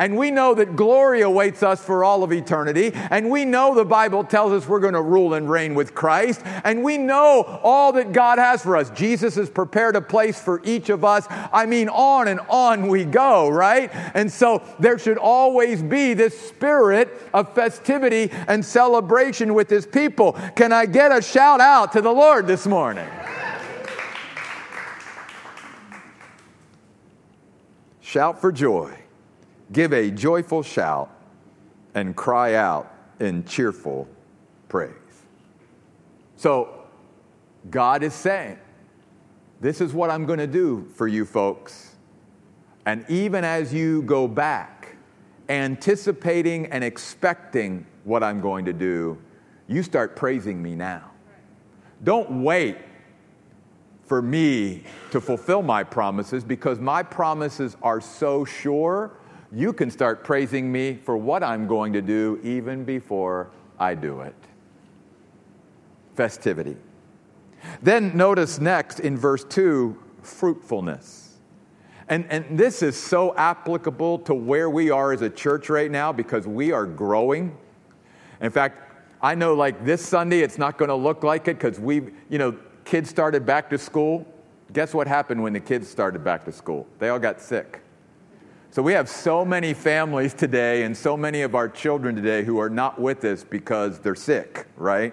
And 0.00 0.16
we 0.16 0.30
know 0.30 0.54
that 0.54 0.76
glory 0.76 1.20
awaits 1.20 1.62
us 1.62 1.84
for 1.84 2.04
all 2.04 2.22
of 2.24 2.32
eternity. 2.32 2.90
And 2.94 3.28
we 3.28 3.44
know 3.44 3.74
the 3.74 3.84
Bible 3.84 4.24
tells 4.24 4.50
us 4.50 4.66
we're 4.66 4.80
going 4.80 4.94
to 4.94 5.02
rule 5.02 5.34
and 5.34 5.48
reign 5.48 5.74
with 5.74 5.94
Christ. 5.94 6.40
And 6.64 6.82
we 6.82 6.96
know 6.96 7.60
all 7.62 7.92
that 7.92 8.12
God 8.12 8.38
has 8.38 8.62
for 8.62 8.78
us. 8.78 8.88
Jesus 8.88 9.34
has 9.34 9.50
prepared 9.50 9.96
a 9.96 10.00
place 10.00 10.40
for 10.40 10.62
each 10.64 10.88
of 10.88 11.04
us. 11.04 11.26
I 11.28 11.66
mean, 11.66 11.90
on 11.90 12.28
and 12.28 12.40
on 12.48 12.88
we 12.88 13.04
go, 13.04 13.50
right? 13.50 13.90
And 14.14 14.32
so 14.32 14.62
there 14.78 14.98
should 14.98 15.18
always 15.18 15.82
be 15.82 16.14
this 16.14 16.48
spirit 16.48 17.10
of 17.34 17.54
festivity 17.54 18.30
and 18.48 18.64
celebration 18.64 19.52
with 19.52 19.68
his 19.68 19.84
people. 19.84 20.32
Can 20.56 20.72
I 20.72 20.86
get 20.86 21.12
a 21.12 21.20
shout 21.20 21.60
out 21.60 21.92
to 21.92 22.00
the 22.00 22.10
Lord 22.10 22.46
this 22.46 22.66
morning? 22.66 23.06
Shout 28.00 28.40
for 28.40 28.50
joy 28.50 28.99
give 29.72 29.92
a 29.92 30.10
joyful 30.10 30.62
shout 30.62 31.10
and 31.94 32.16
cry 32.16 32.54
out 32.54 32.92
in 33.18 33.44
cheerful 33.44 34.08
praise. 34.68 34.94
So, 36.36 36.84
God 37.68 38.02
is 38.02 38.14
saying, 38.14 38.58
This 39.60 39.80
is 39.80 39.92
what 39.92 40.10
I'm 40.10 40.24
going 40.24 40.38
to 40.38 40.46
do 40.46 40.88
for 40.94 41.06
you 41.06 41.24
folks. 41.24 41.94
And 42.86 43.04
even 43.08 43.44
as 43.44 43.74
you 43.74 44.02
go 44.02 44.26
back, 44.26 44.96
anticipating 45.48 46.66
and 46.66 46.82
expecting 46.82 47.84
what 48.04 48.22
I'm 48.22 48.40
going 48.40 48.64
to 48.64 48.72
do, 48.72 49.18
you 49.68 49.82
start 49.82 50.16
praising 50.16 50.62
me 50.62 50.74
now. 50.74 51.10
Don't 52.02 52.42
wait 52.42 52.78
for 54.06 54.22
me 54.22 54.82
to 55.10 55.20
fulfill 55.20 55.62
my 55.62 55.84
promises 55.84 56.42
because 56.42 56.78
my 56.80 57.02
promises 57.02 57.76
are 57.82 58.00
so 58.00 58.44
sure 58.44 59.12
you 59.52 59.72
can 59.72 59.90
start 59.90 60.24
praising 60.24 60.70
me 60.70 60.94
for 60.94 61.16
what 61.16 61.42
I'm 61.42 61.66
going 61.66 61.92
to 61.94 62.02
do 62.02 62.38
even 62.42 62.84
before 62.84 63.50
I 63.78 63.94
do 63.94 64.20
it. 64.20 64.34
Festivity. 66.14 66.76
Then 67.82 68.16
notice 68.16 68.58
next 68.58 69.00
in 69.00 69.16
verse 69.16 69.44
2 69.44 69.96
fruitfulness. 70.22 71.38
And, 72.08 72.26
and 72.28 72.58
this 72.58 72.82
is 72.82 72.96
so 72.96 73.34
applicable 73.36 74.20
to 74.20 74.34
where 74.34 74.68
we 74.68 74.90
are 74.90 75.12
as 75.12 75.22
a 75.22 75.30
church 75.30 75.68
right 75.68 75.90
now 75.90 76.12
because 76.12 76.46
we 76.46 76.72
are 76.72 76.86
growing. 76.86 77.56
In 78.40 78.50
fact, 78.50 78.92
I 79.22 79.34
know 79.34 79.54
like 79.54 79.84
this 79.84 80.04
Sunday 80.04 80.40
it's 80.40 80.58
not 80.58 80.78
going 80.78 80.88
to 80.88 80.94
look 80.94 81.22
like 81.22 81.46
it 81.46 81.58
because 81.58 81.78
we, 81.78 82.02
you 82.28 82.38
know, 82.38 82.56
kids 82.84 83.10
started 83.10 83.46
back 83.46 83.70
to 83.70 83.78
school. 83.78 84.26
Guess 84.72 84.94
what 84.94 85.06
happened 85.06 85.42
when 85.42 85.52
the 85.52 85.60
kids 85.60 85.88
started 85.88 86.24
back 86.24 86.44
to 86.46 86.52
school? 86.52 86.86
They 86.98 87.08
all 87.08 87.18
got 87.18 87.40
sick. 87.40 87.80
So 88.72 88.82
we 88.82 88.92
have 88.92 89.08
so 89.08 89.44
many 89.44 89.74
families 89.74 90.32
today 90.32 90.84
and 90.84 90.96
so 90.96 91.16
many 91.16 91.42
of 91.42 91.56
our 91.56 91.68
children 91.68 92.14
today 92.14 92.44
who 92.44 92.60
are 92.60 92.70
not 92.70 93.00
with 93.00 93.24
us 93.24 93.42
because 93.42 93.98
they're 93.98 94.14
sick, 94.14 94.68
right? 94.76 95.12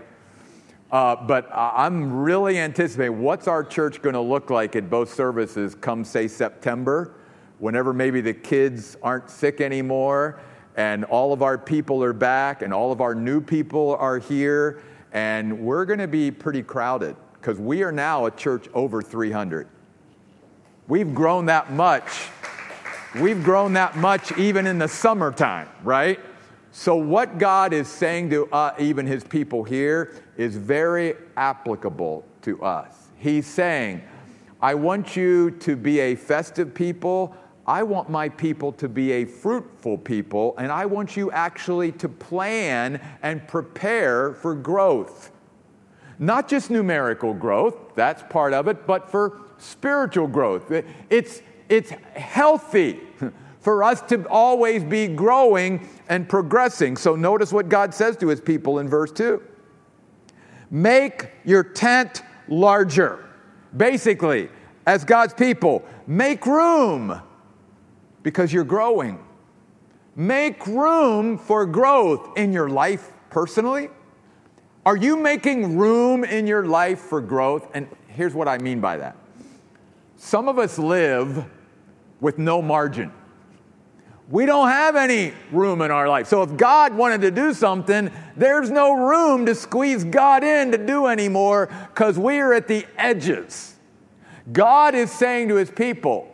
Uh, 0.91 1.15
but 1.15 1.49
I'm 1.51 2.21
really 2.21 2.59
anticipating 2.59 3.19
what's 3.19 3.47
our 3.47 3.63
church 3.63 4.03
going 4.03 4.13
to 4.13 4.21
look 4.21 4.51
like 4.51 4.75
at 4.75 4.91
both 4.91 5.11
services 5.11 5.73
come, 5.73 6.03
say, 6.03 6.27
September, 6.27 7.15
whenever 7.57 7.93
maybe 7.93 8.21
the 8.21 8.35
kids 8.35 8.95
aren't 9.01 9.27
sick 9.27 9.59
anymore 9.59 10.39
and 10.75 11.03
all 11.05 11.33
of 11.33 11.41
our 11.41 11.57
people 11.57 12.03
are 12.03 12.13
back 12.13 12.61
and 12.61 12.71
all 12.71 12.91
of 12.91 13.01
our 13.01 13.15
new 13.15 13.41
people 13.41 13.95
are 13.95 14.19
here. 14.19 14.83
And 15.13 15.61
we're 15.61 15.85
going 15.85 15.97
to 15.97 16.07
be 16.07 16.29
pretty 16.29 16.61
crowded 16.61 17.15
because 17.33 17.57
we 17.57 17.81
are 17.81 17.91
now 17.91 18.27
a 18.27 18.31
church 18.31 18.67
over 18.75 19.01
300. 19.01 19.67
We've 20.87 21.15
grown 21.15 21.47
that 21.47 21.71
much 21.71 22.29
We've 23.19 23.43
grown 23.43 23.73
that 23.73 23.95
much 23.95 24.37
even 24.37 24.67
in 24.67 24.77
the 24.77 24.87
summertime, 24.87 25.67
right? 25.83 26.19
So, 26.71 26.95
what 26.95 27.39
God 27.39 27.73
is 27.73 27.87
saying 27.87 28.29
to 28.29 28.45
uh, 28.51 28.75
even 28.77 29.07
his 29.07 29.23
people 29.23 29.63
here 29.63 30.13
is 30.35 30.55
very 30.55 31.15
applicable 31.35 32.23
to 32.43 32.61
us. 32.61 33.07
He's 33.17 33.47
saying, 33.47 34.03
I 34.61 34.75
want 34.75 35.15
you 35.15 35.49
to 35.51 35.75
be 35.75 35.99
a 35.99 36.15
festive 36.15 36.75
people. 36.75 37.35
I 37.65 37.81
want 37.81 38.07
my 38.09 38.29
people 38.29 38.71
to 38.73 38.87
be 38.87 39.11
a 39.13 39.25
fruitful 39.25 39.97
people, 39.97 40.55
and 40.59 40.71
I 40.71 40.85
want 40.85 41.17
you 41.17 41.31
actually 41.31 41.93
to 41.93 42.07
plan 42.07 43.01
and 43.23 43.47
prepare 43.47 44.35
for 44.35 44.53
growth. 44.53 45.31
Not 46.19 46.47
just 46.47 46.69
numerical 46.69 47.33
growth, 47.33 47.95
that's 47.95 48.21
part 48.29 48.53
of 48.53 48.67
it, 48.67 48.85
but 48.85 49.09
for 49.09 49.41
spiritual 49.57 50.27
growth. 50.27 50.71
It's, 51.09 51.41
it's 51.69 51.89
healthy 52.15 52.99
for 53.59 53.83
us 53.83 54.01
to 54.01 54.25
always 54.29 54.83
be 54.83 55.07
growing 55.07 55.87
and 56.07 56.29
progressing. 56.29 56.95
So 56.95 57.15
notice 57.15 57.51
what 57.51 57.69
God 57.69 57.93
says 57.93 58.15
to 58.17 58.27
his 58.27 58.39
people 58.39 58.79
in 58.79 58.87
verse 58.87 59.11
2 59.11 59.41
Make 60.71 61.31
your 61.45 61.63
tent 61.63 62.23
larger. 62.47 63.25
Basically, 63.75 64.49
as 64.85 65.03
God's 65.03 65.33
people, 65.33 65.83
make 66.07 66.45
room 66.45 67.21
because 68.23 68.53
you're 68.53 68.63
growing. 68.63 69.19
Make 70.15 70.65
room 70.65 71.37
for 71.37 71.65
growth 71.65 72.37
in 72.37 72.53
your 72.53 72.69
life 72.69 73.11
personally. 73.29 73.89
Are 74.85 74.95
you 74.95 75.17
making 75.17 75.77
room 75.77 76.23
in 76.23 76.47
your 76.47 76.65
life 76.65 76.99
for 76.99 77.19
growth? 77.19 77.69
And 77.73 77.87
here's 78.07 78.33
what 78.33 78.47
I 78.47 78.57
mean 78.57 78.79
by 78.79 78.97
that. 78.97 79.17
Some 80.15 80.47
of 80.47 80.57
us 80.57 80.79
live 80.79 81.45
with 82.19 82.37
no 82.37 82.61
margin. 82.61 83.11
We 84.29 84.45
don't 84.45 84.67
have 84.67 84.97
any 84.97 85.33
room 85.51 85.81
in 85.81 85.89
our 85.89 86.09
life. 86.09 86.27
So 86.27 86.43
if 86.43 86.57
God 86.57 86.93
wanted 86.93 87.21
to 87.21 87.31
do 87.31 87.53
something, 87.53 88.11
there's 88.35 88.69
no 88.69 88.93
room 88.93 89.45
to 89.45 89.55
squeeze 89.55 90.03
God 90.03 90.43
in 90.43 90.71
to 90.73 90.77
do 90.77 91.07
anymore 91.07 91.69
because 91.93 92.19
we 92.19 92.39
are 92.39 92.53
at 92.53 92.67
the 92.67 92.85
edges. 92.97 93.75
God 94.51 94.95
is 94.95 95.11
saying 95.11 95.47
to 95.47 95.55
his 95.55 95.71
people, 95.71 96.33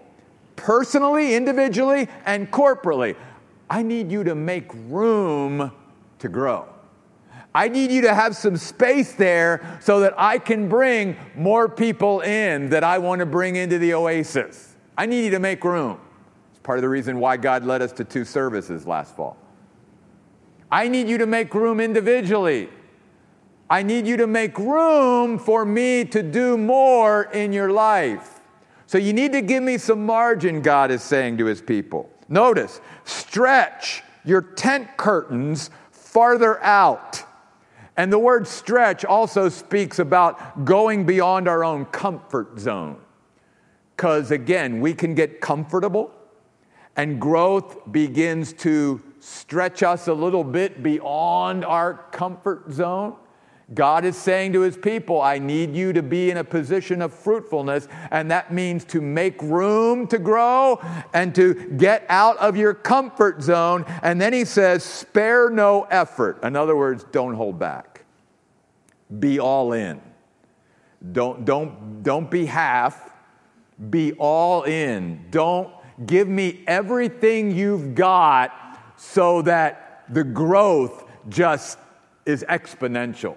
personally, 0.56 1.36
individually, 1.36 2.08
and 2.26 2.50
corporately, 2.50 3.16
I 3.70 3.84
need 3.84 4.12
you 4.12 4.24
to 4.24 4.34
make 4.34 4.72
room 4.74 5.72
to 6.20 6.30
grow. 6.30 6.68
I 7.56 7.68
need 7.68 7.92
you 7.92 8.02
to 8.02 8.14
have 8.16 8.36
some 8.36 8.58
space 8.58 9.14
there 9.14 9.80
so 9.82 10.00
that 10.00 10.16
I 10.18 10.40
can 10.40 10.68
bring 10.68 11.16
more 11.36 11.70
people 11.70 12.22
in 12.22 12.70
that 12.70 12.84
I 12.84 12.98
want 12.98 13.20
to 13.20 13.28
bring 13.28 13.56
into 13.56 13.78
the 13.78 13.94
oasis. 13.94 14.73
I 14.98 15.06
need 15.06 15.26
you 15.26 15.32
to 15.32 15.40
make 15.40 15.64
room. 15.64 16.00
It's 16.52 16.60
part 16.60 16.78
of 16.78 16.82
the 16.84 16.90
reason 16.90 17.20
why 17.20 17.38
God 17.38 17.66
led 17.66 17.82
us 17.82 17.92
to 17.94 18.04
two 18.04 18.26
services 18.26 18.86
last 18.86 19.16
fall. 19.16 19.38
I 20.72 20.88
need 20.88 21.08
you 21.08 21.18
to 21.20 21.26
make 21.26 21.54
room 21.54 21.80
individually. 21.80 22.70
I 23.70 23.84
need 23.84 24.06
you 24.06 24.18
to 24.18 24.28
make 24.28 24.58
room 24.58 25.40
for 25.40 25.66
me 25.66 26.06
to 26.06 26.22
do 26.22 26.58
more 26.58 27.24
in 27.24 27.54
your 27.54 27.72
life. 27.72 28.40
So 28.86 28.98
you 28.98 29.14
need 29.14 29.32
to 29.32 29.42
give 29.42 29.64
me 29.64 29.78
some 29.78 30.06
margin, 30.06 30.62
God 30.62 30.92
is 30.92 31.02
saying 31.02 31.38
to 31.40 31.46
his 31.46 31.62
people. 31.62 32.10
Notice, 32.30 32.82
stretch 33.04 34.04
your 34.24 34.42
tent 34.42 34.98
curtains 34.98 35.70
farther 35.92 36.62
out. 36.64 37.24
And 37.98 38.12
the 38.12 38.20
word 38.20 38.48
stretch 38.48 39.06
also 39.06 39.50
speaks 39.50 40.00
about 40.00 40.66
going 40.66 41.06
beyond 41.06 41.48
our 41.48 41.64
own 41.64 41.86
comfort 41.86 42.60
zone. 42.60 43.03
Because 44.04 44.32
again, 44.32 44.82
we 44.82 44.94
can 44.94 45.16
get 45.16 45.40
comfortable, 45.40 46.12
and 46.98 47.22
growth 47.22 47.90
begins 47.90 48.52
to 48.52 49.02
stretch 49.22 49.82
us 49.82 50.10
a 50.10 50.14
little 50.14 50.44
bit 50.44 50.84
beyond 50.84 51.64
our 51.64 51.94
comfort 52.12 52.70
zone. 52.70 53.16
God 53.74 54.04
is 54.04 54.18
saying 54.18 54.52
to 54.52 54.60
his 54.60 54.76
people, 54.76 55.22
I 55.22 55.40
need 55.40 55.74
you 55.74 55.94
to 55.94 56.04
be 56.04 56.30
in 56.30 56.36
a 56.36 56.44
position 56.44 57.02
of 57.02 57.14
fruitfulness, 57.14 57.88
and 58.12 58.30
that 58.30 58.52
means 58.52 58.84
to 58.88 59.00
make 59.00 59.42
room 59.42 60.06
to 60.08 60.20
grow 60.20 60.82
and 61.14 61.34
to 61.36 61.54
get 61.78 62.06
out 62.10 62.36
of 62.40 62.58
your 62.58 62.74
comfort 62.74 63.42
zone. 63.42 63.86
And 64.02 64.20
then 64.20 64.34
he 64.34 64.44
says, 64.44 64.84
spare 64.84 65.50
no 65.50 65.84
effort. 65.84 66.44
In 66.44 66.58
other 66.58 66.76
words, 66.76 67.06
don't 67.14 67.36
hold 67.36 67.58
back. 67.58 68.04
Be 69.18 69.40
all 69.40 69.72
in. 69.72 70.02
Don't, 71.14 71.46
don't, 71.46 72.04
don't 72.04 72.30
be 72.30 72.48
half, 72.48 73.13
be 73.90 74.14
all 74.14 74.64
in. 74.64 75.26
Don't 75.32 75.70
give 76.06 76.28
me 76.28 76.64
everything 76.68 77.52
you've 77.52 77.96
got 77.96 78.52
so 78.98 79.42
that 79.44 80.04
the 80.10 80.24
growth 80.24 81.06
just 81.30 81.78
is 82.26 82.44
exponential 82.50 83.36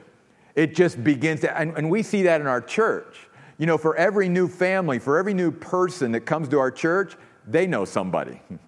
it 0.56 0.74
just 0.74 1.04
begins 1.04 1.42
to, 1.42 1.56
and, 1.56 1.76
and 1.76 1.90
we 1.90 2.02
see 2.02 2.22
that 2.22 2.40
in 2.40 2.46
our 2.46 2.62
church. 2.62 3.28
You 3.58 3.66
know, 3.66 3.78
for 3.78 3.94
every 3.94 4.28
new 4.28 4.48
family, 4.48 4.98
for 4.98 5.18
every 5.18 5.34
new 5.34 5.50
person 5.50 6.12
that 6.12 6.22
comes 6.22 6.48
to 6.48 6.58
our 6.58 6.70
church, 6.70 7.14
they 7.46 7.68
know 7.68 7.84
somebody. 7.84 8.40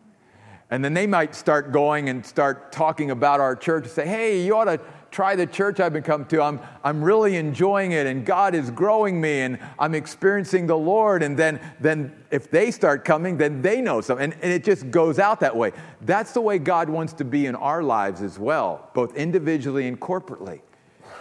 And 0.70 0.84
then 0.84 0.92
they 0.92 1.06
might 1.06 1.34
start 1.34 1.72
going 1.72 2.10
and 2.10 2.26
start 2.26 2.72
talking 2.72 3.10
about 3.10 3.40
our 3.40 3.56
church 3.56 3.84
and 3.84 3.90
say, 3.90 4.06
hey, 4.06 4.44
you 4.44 4.54
ought 4.54 4.66
to 4.66 4.78
try 5.10 5.36
the 5.36 5.46
church 5.46 5.80
I've 5.80 5.92
been 5.92 6.02
coming 6.02 6.26
to. 6.28 6.42
I'm, 6.42 6.60
I'm 6.84 7.02
really 7.02 7.36
enjoying 7.36 7.92
it, 7.92 8.06
and 8.06 8.24
God 8.24 8.54
is 8.54 8.70
growing 8.70 9.20
me, 9.20 9.40
and 9.40 9.58
I'm 9.78 9.94
experiencing 9.94 10.66
the 10.66 10.76
Lord. 10.76 11.22
And 11.22 11.36
then, 11.36 11.60
then 11.80 12.14
if 12.30 12.50
they 12.50 12.70
start 12.70 13.04
coming, 13.04 13.36
then 13.36 13.62
they 13.62 13.80
know 13.80 14.00
something. 14.00 14.32
And, 14.32 14.42
and 14.42 14.52
it 14.52 14.64
just 14.64 14.90
goes 14.90 15.18
out 15.18 15.40
that 15.40 15.56
way. 15.56 15.72
That's 16.02 16.32
the 16.32 16.40
way 16.40 16.58
God 16.58 16.88
wants 16.88 17.12
to 17.14 17.24
be 17.24 17.46
in 17.46 17.54
our 17.54 17.82
lives 17.82 18.22
as 18.22 18.38
well, 18.38 18.90
both 18.94 19.16
individually 19.16 19.88
and 19.88 19.98
corporately. 19.98 20.60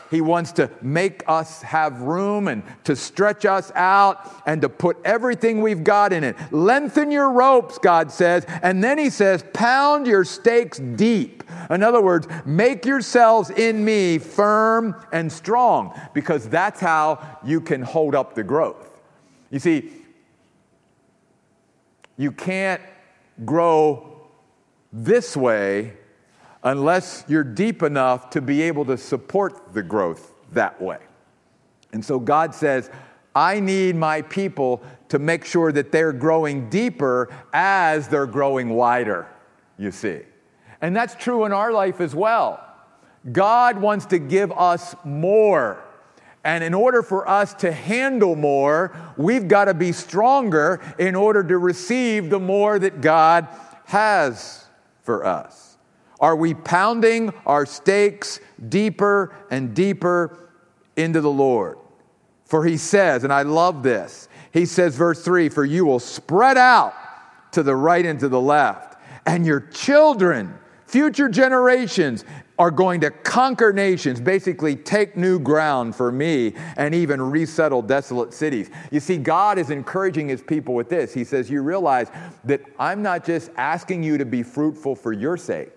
He 0.10 0.22
wants 0.22 0.54
to 0.54 0.70
make 0.82 1.24
us 1.28 1.62
have 1.64 2.02
room 2.02 2.48
and 2.48 2.64
to 2.86 2.96
stretch 2.96 3.46
us 3.46 3.72
out 3.76 4.32
and 4.46 4.62
to 4.62 4.70
put 4.70 4.98
everything 5.04 5.62
we've 5.62 5.84
got 5.84 6.14
in 6.14 6.24
it. 6.24 6.36
Lengthen 6.52 7.12
your 7.12 7.30
ropes, 7.32 7.78
God 7.78 8.12
says. 8.12 8.46
And 8.62 8.84
then 8.84 8.98
he 8.98 9.10
says, 9.10 9.44
pound 9.54 10.08
your 10.08 10.24
stakes 10.24 10.80
deep. 10.80 11.44
In 11.70 11.84
other 11.84 12.02
words, 12.02 12.28
make 12.46 12.86
yourselves 12.86 13.50
in 13.50 13.84
me 13.84 14.18
firm 14.18 14.96
and 15.12 15.32
strong 15.32 16.00
because 16.14 16.48
that's 16.48 16.80
how 16.80 17.40
you 17.44 17.60
can 17.60 17.82
hold 17.82 18.16
up 18.16 18.34
the 18.34 18.44
growth. 18.44 18.90
You 19.52 19.60
see, 19.60 19.92
you 22.18 22.32
can't 22.32 22.82
grow 23.46 24.28
this 24.92 25.36
way 25.36 25.94
unless 26.64 27.24
you're 27.28 27.44
deep 27.44 27.84
enough 27.84 28.30
to 28.32 28.42
be 28.42 28.62
able 28.62 28.86
to 28.86 28.98
support 28.98 29.74
the 29.74 29.84
growth 29.84 30.34
that 30.52 30.82
way. 30.82 31.00
And 31.94 32.04
so 32.04 32.20
God 32.20 32.54
says, 32.54 32.90
I 33.36 33.60
need 33.60 33.96
my 33.96 34.24
people 34.24 34.82
to 35.10 35.20
make 35.20 35.46
sure 35.46 35.72
that 35.72 35.92
they're 35.92 36.14
growing 36.14 36.70
deeper 36.70 37.30
as 37.54 38.08
they're 38.08 38.26
growing 38.26 38.70
wider, 38.70 39.28
you 39.78 39.92
see. 39.92 40.22
And 40.82 40.96
that's 40.96 41.16
true 41.16 41.46
in 41.46 41.54
our 41.54 41.72
life 41.72 42.02
as 42.02 42.16
well. 42.16 42.64
God 43.32 43.78
wants 43.78 44.06
to 44.08 44.20
give 44.20 44.52
us 44.52 44.96
more. 45.04 45.84
And 46.44 46.64
in 46.64 46.74
order 46.74 47.04
for 47.04 47.28
us 47.28 47.54
to 47.56 47.72
handle 47.72 48.36
more, 48.36 48.96
we've 49.18 49.48
got 49.48 49.66
to 49.66 49.74
be 49.74 49.92
stronger 49.92 50.82
in 50.98 51.14
order 51.14 51.44
to 51.44 51.58
receive 51.58 52.30
the 52.30 52.40
more 52.40 52.80
that 52.80 53.02
God 53.02 53.48
has 53.86 54.66
for 55.04 55.26
us. 55.26 55.67
Are 56.20 56.36
we 56.36 56.54
pounding 56.54 57.32
our 57.46 57.66
stakes 57.66 58.40
deeper 58.70 59.36
and 59.52 59.76
deeper 59.76 60.50
into 60.96 61.22
the 61.22 61.32
Lord? 61.32 61.78
For 62.46 62.66
he 62.66 62.78
says, 62.78 63.24
and 63.24 63.34
I 63.34 63.44
love 63.44 63.84
this, 63.84 64.30
he 64.52 64.66
says, 64.66 64.96
verse 64.96 65.24
3 65.24 65.50
For 65.50 65.66
you 65.66 65.86
will 65.86 66.00
spread 66.00 66.58
out 66.58 66.94
to 67.52 67.62
the 67.62 67.76
right 67.76 68.06
and 68.06 68.20
to 68.20 68.30
the 68.30 68.42
left, 68.42 68.98
and 69.26 69.46
your 69.46 69.60
children, 69.60 70.58
future 70.86 71.30
generations, 71.30 72.24
are 72.60 72.72
going 72.72 73.02
to 73.02 73.12
conquer 73.12 73.72
nations, 73.72 74.20
basically 74.20 74.76
take 74.76 75.16
new 75.16 75.38
ground 75.38 75.96
for 75.96 76.12
me, 76.12 76.54
and 76.76 76.96
even 76.96 77.22
resettle 77.22 77.84
desolate 77.84 78.34
cities. 78.34 78.72
You 78.90 79.00
see, 79.00 79.18
God 79.18 79.60
is 79.60 79.70
encouraging 79.70 80.28
his 80.28 80.42
people 80.42 80.74
with 80.74 80.90
this. 80.90 81.14
He 81.14 81.24
says, 81.24 81.50
You 81.52 81.62
realize 81.62 82.10
that 82.46 82.62
I'm 82.80 83.04
not 83.04 83.26
just 83.26 83.52
asking 83.58 84.02
you 84.02 84.18
to 84.18 84.26
be 84.26 84.42
fruitful 84.42 84.96
for 84.96 85.14
your 85.14 85.38
sake. 85.38 85.77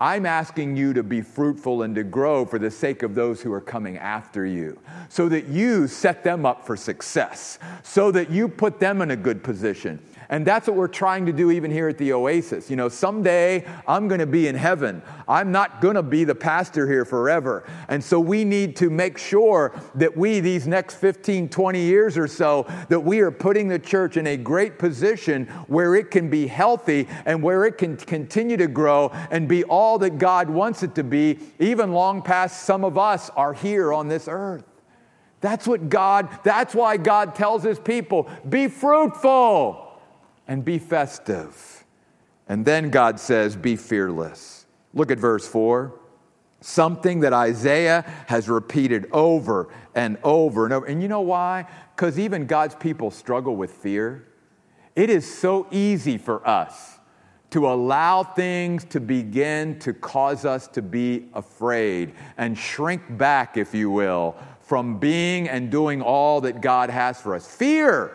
I'm 0.00 0.26
asking 0.26 0.76
you 0.76 0.92
to 0.94 1.02
be 1.02 1.20
fruitful 1.20 1.82
and 1.82 1.94
to 1.94 2.02
grow 2.02 2.44
for 2.44 2.58
the 2.58 2.70
sake 2.70 3.02
of 3.02 3.14
those 3.14 3.40
who 3.40 3.52
are 3.52 3.60
coming 3.60 3.96
after 3.96 4.44
you, 4.44 4.78
so 5.08 5.28
that 5.28 5.46
you 5.46 5.86
set 5.86 6.24
them 6.24 6.44
up 6.44 6.66
for 6.66 6.76
success, 6.76 7.58
so 7.82 8.10
that 8.10 8.30
you 8.30 8.48
put 8.48 8.80
them 8.80 9.02
in 9.02 9.12
a 9.12 9.16
good 9.16 9.44
position. 9.44 10.00
And 10.30 10.46
that's 10.46 10.66
what 10.66 10.76
we're 10.76 10.88
trying 10.88 11.26
to 11.26 11.32
do 11.32 11.50
even 11.50 11.70
here 11.70 11.86
at 11.86 11.98
the 11.98 12.12
Oasis. 12.14 12.70
You 12.70 12.76
know, 12.76 12.88
someday 12.88 13.64
I'm 13.86 14.08
going 14.08 14.20
to 14.20 14.26
be 14.26 14.48
in 14.48 14.54
heaven. 14.54 15.02
I'm 15.28 15.52
not 15.52 15.82
going 15.82 15.96
to 15.96 16.02
be 16.02 16.24
the 16.24 16.34
pastor 16.34 16.88
here 16.88 17.04
forever. 17.04 17.64
And 17.88 18.02
so 18.02 18.18
we 18.18 18.42
need 18.42 18.74
to 18.76 18.88
make 18.88 19.18
sure 19.18 19.78
that 19.94 20.16
we, 20.16 20.40
these 20.40 20.66
next 20.66 20.94
15, 20.94 21.50
20 21.50 21.80
years 21.80 22.16
or 22.16 22.26
so, 22.26 22.66
that 22.88 23.00
we 23.00 23.20
are 23.20 23.30
putting 23.30 23.68
the 23.68 23.78
church 23.78 24.16
in 24.16 24.26
a 24.26 24.36
great 24.36 24.78
position 24.78 25.46
where 25.68 25.94
it 25.94 26.10
can 26.10 26.30
be 26.30 26.46
healthy 26.46 27.06
and 27.26 27.42
where 27.42 27.66
it 27.66 27.76
can 27.78 27.96
continue 27.96 28.56
to 28.56 28.66
grow 28.66 29.10
and 29.30 29.46
be 29.46 29.62
all 29.64 29.83
that 29.98 30.18
God 30.18 30.50
wants 30.50 30.82
it 30.82 30.94
to 30.96 31.04
be, 31.04 31.38
even 31.58 31.92
long 31.92 32.22
past 32.22 32.64
some 32.64 32.84
of 32.84 32.98
us 32.98 33.30
are 33.30 33.54
here 33.54 33.92
on 33.92 34.08
this 34.08 34.28
earth. 34.28 34.64
That's 35.40 35.66
what 35.66 35.88
God, 35.90 36.28
that's 36.42 36.74
why 36.74 36.96
God 36.96 37.34
tells 37.34 37.62
his 37.62 37.78
people 37.78 38.28
be 38.48 38.68
fruitful 38.68 40.00
and 40.48 40.64
be 40.64 40.78
festive. 40.78 41.84
And 42.48 42.64
then 42.64 42.90
God 42.90 43.20
says, 43.20 43.56
Be 43.56 43.76
fearless. 43.76 44.66
Look 44.92 45.10
at 45.10 45.18
verse 45.18 45.46
4. 45.46 45.92
Something 46.60 47.20
that 47.20 47.32
Isaiah 47.32 48.04
has 48.26 48.48
repeated 48.48 49.06
over 49.12 49.68
and 49.94 50.16
over 50.24 50.64
and 50.64 50.72
over. 50.72 50.86
And 50.86 51.02
you 51.02 51.08
know 51.08 51.20
why? 51.20 51.66
Because 51.94 52.18
even 52.18 52.46
God's 52.46 52.74
people 52.74 53.10
struggle 53.10 53.54
with 53.54 53.70
fear. 53.70 54.26
It 54.96 55.10
is 55.10 55.30
so 55.38 55.66
easy 55.70 56.16
for 56.16 56.46
us 56.48 56.93
to 57.54 57.68
allow 57.68 58.24
things 58.24 58.82
to 58.82 58.98
begin 58.98 59.78
to 59.78 59.94
cause 59.94 60.44
us 60.44 60.66
to 60.66 60.82
be 60.82 61.24
afraid 61.34 62.12
and 62.36 62.58
shrink 62.58 63.00
back, 63.16 63.56
if 63.56 63.72
you 63.72 63.88
will, 63.88 64.34
from 64.60 64.98
being 64.98 65.48
and 65.48 65.70
doing 65.70 66.02
all 66.02 66.40
that 66.40 66.60
God 66.60 66.90
has 66.90 67.20
for 67.20 67.32
us. 67.32 67.46
Fear 67.46 68.10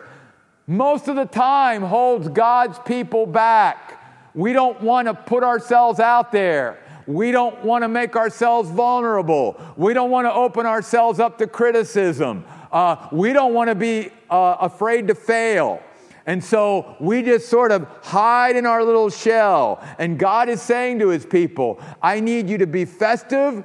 most 0.66 1.08
of 1.08 1.16
the 1.16 1.24
time 1.24 1.80
holds 1.80 2.28
God's 2.28 2.78
people 2.80 3.24
back. 3.24 4.04
We 4.34 4.52
don't 4.52 4.78
want 4.82 5.08
to 5.08 5.14
put 5.14 5.42
ourselves 5.42 6.00
out 6.00 6.32
there. 6.32 6.78
We 7.06 7.32
don't 7.32 7.64
want 7.64 7.82
to 7.82 7.88
make 7.88 8.16
ourselves 8.16 8.68
vulnerable. 8.68 9.58
We 9.78 9.94
don't 9.94 10.10
want 10.10 10.26
to 10.26 10.34
open 10.34 10.66
ourselves 10.66 11.18
up 11.18 11.38
to 11.38 11.46
criticism. 11.46 12.44
Uh, 12.70 13.08
we 13.10 13.32
don't 13.32 13.54
want 13.54 13.68
to 13.70 13.74
be 13.74 14.10
uh, 14.28 14.56
afraid 14.60 15.08
to 15.08 15.14
fail. 15.14 15.82
And 16.30 16.44
so 16.44 16.94
we 17.00 17.24
just 17.24 17.48
sort 17.48 17.72
of 17.72 17.88
hide 18.04 18.54
in 18.54 18.64
our 18.64 18.84
little 18.84 19.10
shell. 19.10 19.84
And 19.98 20.16
God 20.16 20.48
is 20.48 20.62
saying 20.62 21.00
to 21.00 21.08
his 21.08 21.26
people, 21.26 21.82
I 22.00 22.20
need 22.20 22.48
you 22.48 22.58
to 22.58 22.68
be 22.68 22.84
festive. 22.84 23.64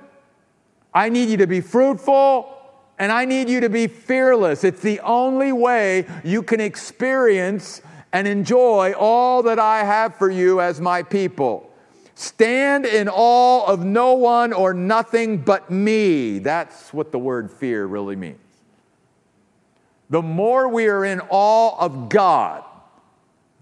I 0.92 1.10
need 1.10 1.30
you 1.30 1.38
to 1.38 1.46
be 1.46 1.62
fruitful. 1.62 2.58
And 2.98 3.12
I 3.12 3.26
need 3.26 3.50
you 3.50 3.60
to 3.60 3.70
be 3.70 3.86
fearless. 3.86 4.64
It's 4.64 4.82
the 4.82 5.00
only 5.02 5.52
way 5.52 6.08
you 6.24 6.42
can 6.42 6.60
experience 6.60 7.84
and 8.12 8.28
enjoy 8.28 8.94
all 8.94 9.44
that 9.44 9.60
I 9.60 9.84
have 9.84 10.16
for 10.16 10.32
you 10.32 10.60
as 10.60 10.82
my 10.82 11.04
people. 11.04 11.72
Stand 12.16 12.88
in 12.88 13.08
awe 13.10 13.68
of 13.68 13.86
no 13.86 14.14
one 14.14 14.54
or 14.54 14.74
nothing 14.74 15.38
but 15.38 15.70
me. 15.70 16.40
That's 16.40 16.92
what 16.92 17.12
the 17.12 17.20
word 17.20 17.52
fear 17.52 17.86
really 17.86 18.16
means. 18.16 18.40
The 20.16 20.22
more 20.22 20.70
we 20.70 20.88
are 20.88 21.04
in 21.04 21.20
awe 21.28 21.78
of 21.78 22.08
God, 22.08 22.64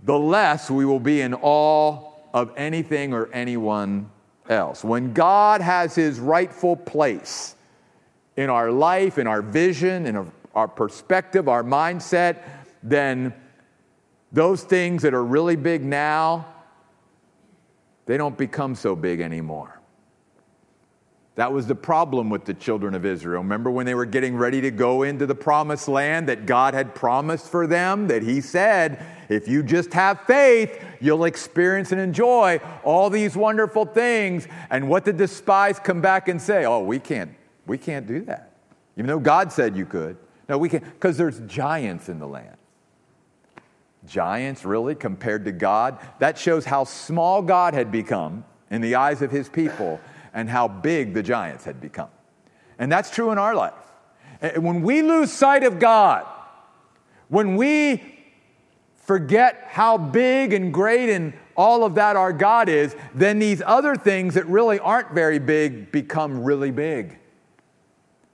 the 0.04 0.20
less 0.20 0.70
we 0.70 0.86
will 0.86 1.00
be 1.00 1.22
in 1.22 1.34
awe 1.34 2.12
of 2.32 2.52
anything 2.56 3.12
or 3.12 3.28
anyone 3.34 4.12
else. 4.48 4.84
When 4.84 5.14
God 5.14 5.62
has 5.62 5.96
his 5.96 6.20
rightful 6.20 6.76
place 6.76 7.56
in 8.38 8.52
our 8.52 8.70
life, 8.70 9.18
in 9.18 9.26
our 9.26 9.42
vision, 9.42 10.06
in 10.06 10.32
our 10.54 10.68
perspective, 10.68 11.48
our 11.48 11.64
mindset, 11.64 12.44
then 12.84 13.34
those 14.32 14.62
things 14.62 15.02
that 15.02 15.16
are 15.16 15.26
really 15.26 15.56
big 15.56 15.84
now, 15.84 16.54
they 18.06 18.16
don't 18.16 18.38
become 18.38 18.76
so 18.76 18.96
big 18.96 19.22
anymore. 19.22 19.73
That 21.36 21.52
was 21.52 21.66
the 21.66 21.76
problem 21.76 22.30
with 22.30 22.46
the 22.46 22.54
children 22.54 22.94
of 22.94 23.06
Israel. 23.06 23.42
Remember 23.42 23.72
when 23.72 23.88
they 23.88 23.96
were 23.96 24.06
getting 24.06 24.38
ready 24.38 24.62
to 24.62 24.70
go 24.70 25.02
into 25.02 25.26
the 25.26 25.34
promised 25.34 25.88
land 25.88 26.30
that 26.30 26.46
God 26.46 26.76
had 26.76 26.94
promised 26.94 27.50
for 27.50 27.66
them? 27.66 28.08
That 28.08 28.22
He 28.22 28.40
said, 28.40 29.04
if 29.30 29.48
you 29.48 29.64
just 29.64 29.94
have 29.94 30.22
faith, 30.22 30.80
you'll 31.00 31.26
experience 31.26 31.92
and 31.92 32.00
enjoy 32.00 32.60
all 32.84 33.10
these 33.10 33.36
wonderful 33.36 33.86
things. 33.86 34.48
And 34.70 34.88
what 34.88 35.06
did 35.06 35.18
the 35.18 35.28
spies 35.28 35.80
come 35.80 36.02
back 36.02 36.28
and 36.28 36.40
say? 36.40 36.66
Oh, 36.66 36.84
we 36.84 37.00
can't, 37.00 37.32
we 37.66 37.80
can't 37.80 38.06
do 38.06 38.22
that. 38.26 38.52
Even 38.96 39.08
though 39.08 39.20
God 39.20 39.52
said 39.52 39.76
you 39.76 39.88
could. 39.88 40.18
No, 40.48 40.60
we 40.60 40.70
can't, 40.70 40.84
because 40.84 41.18
there's 41.18 41.40
giants 41.42 42.10
in 42.10 42.20
the 42.20 42.28
land. 42.28 42.58
Giants, 44.06 44.66
really, 44.66 44.94
compared 44.94 45.46
to 45.46 45.52
God? 45.52 45.98
That 46.20 46.38
shows 46.38 46.66
how 46.66 46.84
small 46.84 47.42
God 47.42 47.74
had 47.74 47.92
become 47.92 48.46
in 48.70 48.82
the 48.82 48.96
eyes 48.96 49.24
of 49.24 49.32
his 49.32 49.50
people 49.50 50.00
and 50.34 50.50
how 50.50 50.68
big 50.68 51.14
the 51.14 51.24
giants 51.24 51.64
had 51.64 51.80
become. 51.80 52.10
And 52.80 52.92
that's 52.92 53.10
true 53.10 53.32
in 53.32 53.38
our 53.38 53.56
life. 53.56 53.74
Eh, 54.42 54.52
eh, 54.56 54.58
when 54.60 54.82
we 54.82 55.02
lose 55.02 55.32
sight 55.32 55.64
of 55.64 55.80
God, 55.80 56.26
when 57.30 57.56
we 57.56 58.02
forget 58.96 59.68
how 59.68 59.98
big 59.98 60.54
and 60.54 60.74
great 60.74 61.10
and 61.10 61.34
all 61.56 61.84
of 61.84 61.96
that 61.96 62.16
our 62.16 62.34
God 62.34 62.70
is, 62.70 62.96
then 63.14 63.40
these 63.40 63.62
other 63.66 63.96
things 63.96 64.34
that 64.34 64.46
really 64.48 64.80
aren't 64.80 65.12
very 65.12 65.40
big 65.40 65.92
become 65.92 66.44
really 66.44 66.72
big. 66.72 67.20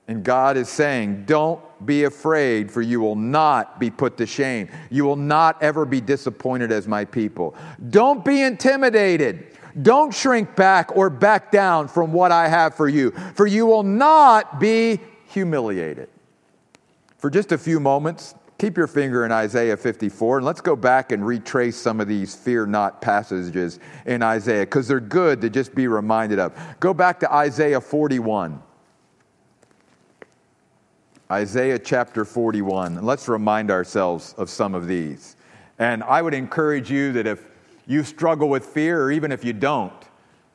And 0.08 0.24
God 0.24 0.56
is 0.56 0.68
saying, 0.68 1.24
Don't 1.26 1.60
be 1.86 2.04
afraid, 2.04 2.70
for 2.70 2.82
you 2.82 3.00
will 3.00 3.14
not 3.14 3.78
be 3.78 3.90
put 3.90 4.16
to 4.16 4.26
shame. 4.26 4.68
You 4.90 5.04
will 5.04 5.16
not 5.16 5.62
ever 5.62 5.84
be 5.84 6.00
disappointed 6.00 6.72
as 6.72 6.88
my 6.88 7.04
people. 7.04 7.54
Don't 7.90 8.24
be 8.24 8.42
intimidated. 8.42 9.56
Don't 9.80 10.14
shrink 10.14 10.56
back 10.56 10.96
or 10.96 11.10
back 11.10 11.50
down 11.50 11.88
from 11.88 12.12
what 12.12 12.32
I 12.32 12.48
have 12.48 12.74
for 12.74 12.88
you, 12.88 13.12
for 13.34 13.46
you 13.46 13.66
will 13.66 13.82
not 13.82 14.60
be 14.60 15.00
humiliated. 15.26 16.08
For 17.18 17.30
just 17.30 17.52
a 17.52 17.58
few 17.58 17.80
moments, 17.80 18.34
keep 18.58 18.76
your 18.76 18.86
finger 18.86 19.24
in 19.24 19.32
Isaiah 19.32 19.76
54 19.76 20.38
and 20.38 20.46
let's 20.46 20.60
go 20.60 20.76
back 20.76 21.12
and 21.12 21.26
retrace 21.26 21.76
some 21.76 22.00
of 22.00 22.08
these 22.08 22.34
fear 22.34 22.66
not 22.66 23.00
passages 23.00 23.78
in 24.06 24.22
Isaiah 24.22 24.64
because 24.64 24.88
they're 24.88 25.00
good 25.00 25.40
to 25.40 25.50
just 25.50 25.74
be 25.74 25.86
reminded 25.86 26.38
of. 26.38 26.54
Go 26.78 26.92
back 26.92 27.20
to 27.20 27.32
Isaiah 27.32 27.80
41. 27.80 28.62
Isaiah 31.30 31.78
chapter 31.78 32.24
41. 32.24 32.98
And 32.98 33.06
let's 33.06 33.28
remind 33.28 33.70
ourselves 33.70 34.34
of 34.36 34.50
some 34.50 34.74
of 34.74 34.86
these. 34.86 35.36
And 35.78 36.02
I 36.02 36.20
would 36.20 36.34
encourage 36.34 36.90
you 36.90 37.12
that 37.12 37.26
if 37.26 37.46
you 37.86 38.02
struggle 38.04 38.48
with 38.48 38.66
fear, 38.66 39.02
or 39.04 39.12
even 39.12 39.32
if 39.32 39.44
you 39.44 39.52
don't, 39.52 39.92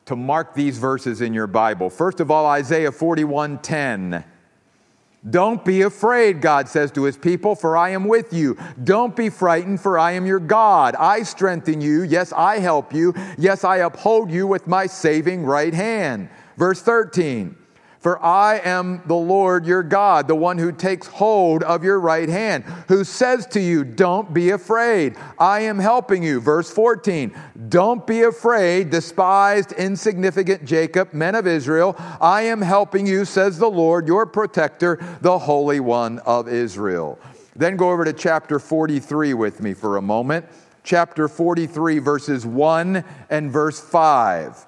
to 0.06 0.16
mark 0.16 0.54
these 0.54 0.78
verses 0.78 1.20
in 1.20 1.34
your 1.34 1.46
Bible. 1.46 1.90
First 1.90 2.20
of 2.20 2.30
all, 2.30 2.46
Isaiah 2.46 2.92
41 2.92 3.58
10. 3.58 4.24
Don't 5.28 5.64
be 5.64 5.82
afraid, 5.82 6.40
God 6.40 6.68
says 6.68 6.92
to 6.92 7.02
his 7.02 7.16
people, 7.16 7.56
for 7.56 7.76
I 7.76 7.90
am 7.90 8.06
with 8.06 8.32
you. 8.32 8.56
Don't 8.84 9.16
be 9.16 9.28
frightened, 9.28 9.80
for 9.80 9.98
I 9.98 10.12
am 10.12 10.24
your 10.24 10.38
God. 10.38 10.94
I 10.94 11.24
strengthen 11.24 11.80
you. 11.80 12.02
Yes, 12.02 12.32
I 12.32 12.60
help 12.60 12.94
you. 12.94 13.12
Yes, 13.36 13.64
I 13.64 13.78
uphold 13.78 14.30
you 14.30 14.46
with 14.46 14.68
my 14.68 14.86
saving 14.86 15.44
right 15.44 15.74
hand. 15.74 16.28
Verse 16.56 16.80
13. 16.80 17.56
For 17.98 18.22
I 18.22 18.58
am 18.58 19.02
the 19.06 19.14
Lord 19.14 19.66
your 19.66 19.82
God, 19.82 20.28
the 20.28 20.34
one 20.34 20.58
who 20.58 20.70
takes 20.70 21.06
hold 21.06 21.62
of 21.62 21.82
your 21.82 21.98
right 21.98 22.28
hand, 22.28 22.64
who 22.88 23.04
says 23.04 23.46
to 23.48 23.60
you, 23.60 23.84
Don't 23.84 24.32
be 24.32 24.50
afraid. 24.50 25.16
I 25.38 25.60
am 25.60 25.78
helping 25.78 26.22
you. 26.22 26.40
Verse 26.40 26.70
14, 26.70 27.34
Don't 27.68 28.06
be 28.06 28.22
afraid, 28.22 28.90
despised, 28.90 29.72
insignificant 29.72 30.64
Jacob, 30.64 31.12
men 31.12 31.34
of 31.34 31.46
Israel. 31.46 31.96
I 32.20 32.42
am 32.42 32.60
helping 32.60 33.06
you, 33.06 33.24
says 33.24 33.58
the 33.58 33.70
Lord, 33.70 34.06
your 34.06 34.26
protector, 34.26 34.98
the 35.22 35.38
Holy 35.38 35.80
One 35.80 36.18
of 36.20 36.48
Israel. 36.48 37.18
Then 37.56 37.76
go 37.76 37.90
over 37.90 38.04
to 38.04 38.12
chapter 38.12 38.58
43 38.58 39.34
with 39.34 39.62
me 39.62 39.72
for 39.72 39.96
a 39.96 40.02
moment. 40.02 40.44
Chapter 40.84 41.26
43, 41.26 41.98
verses 41.98 42.46
1 42.46 43.02
and 43.30 43.50
verse 43.50 43.80
5. 43.80 44.66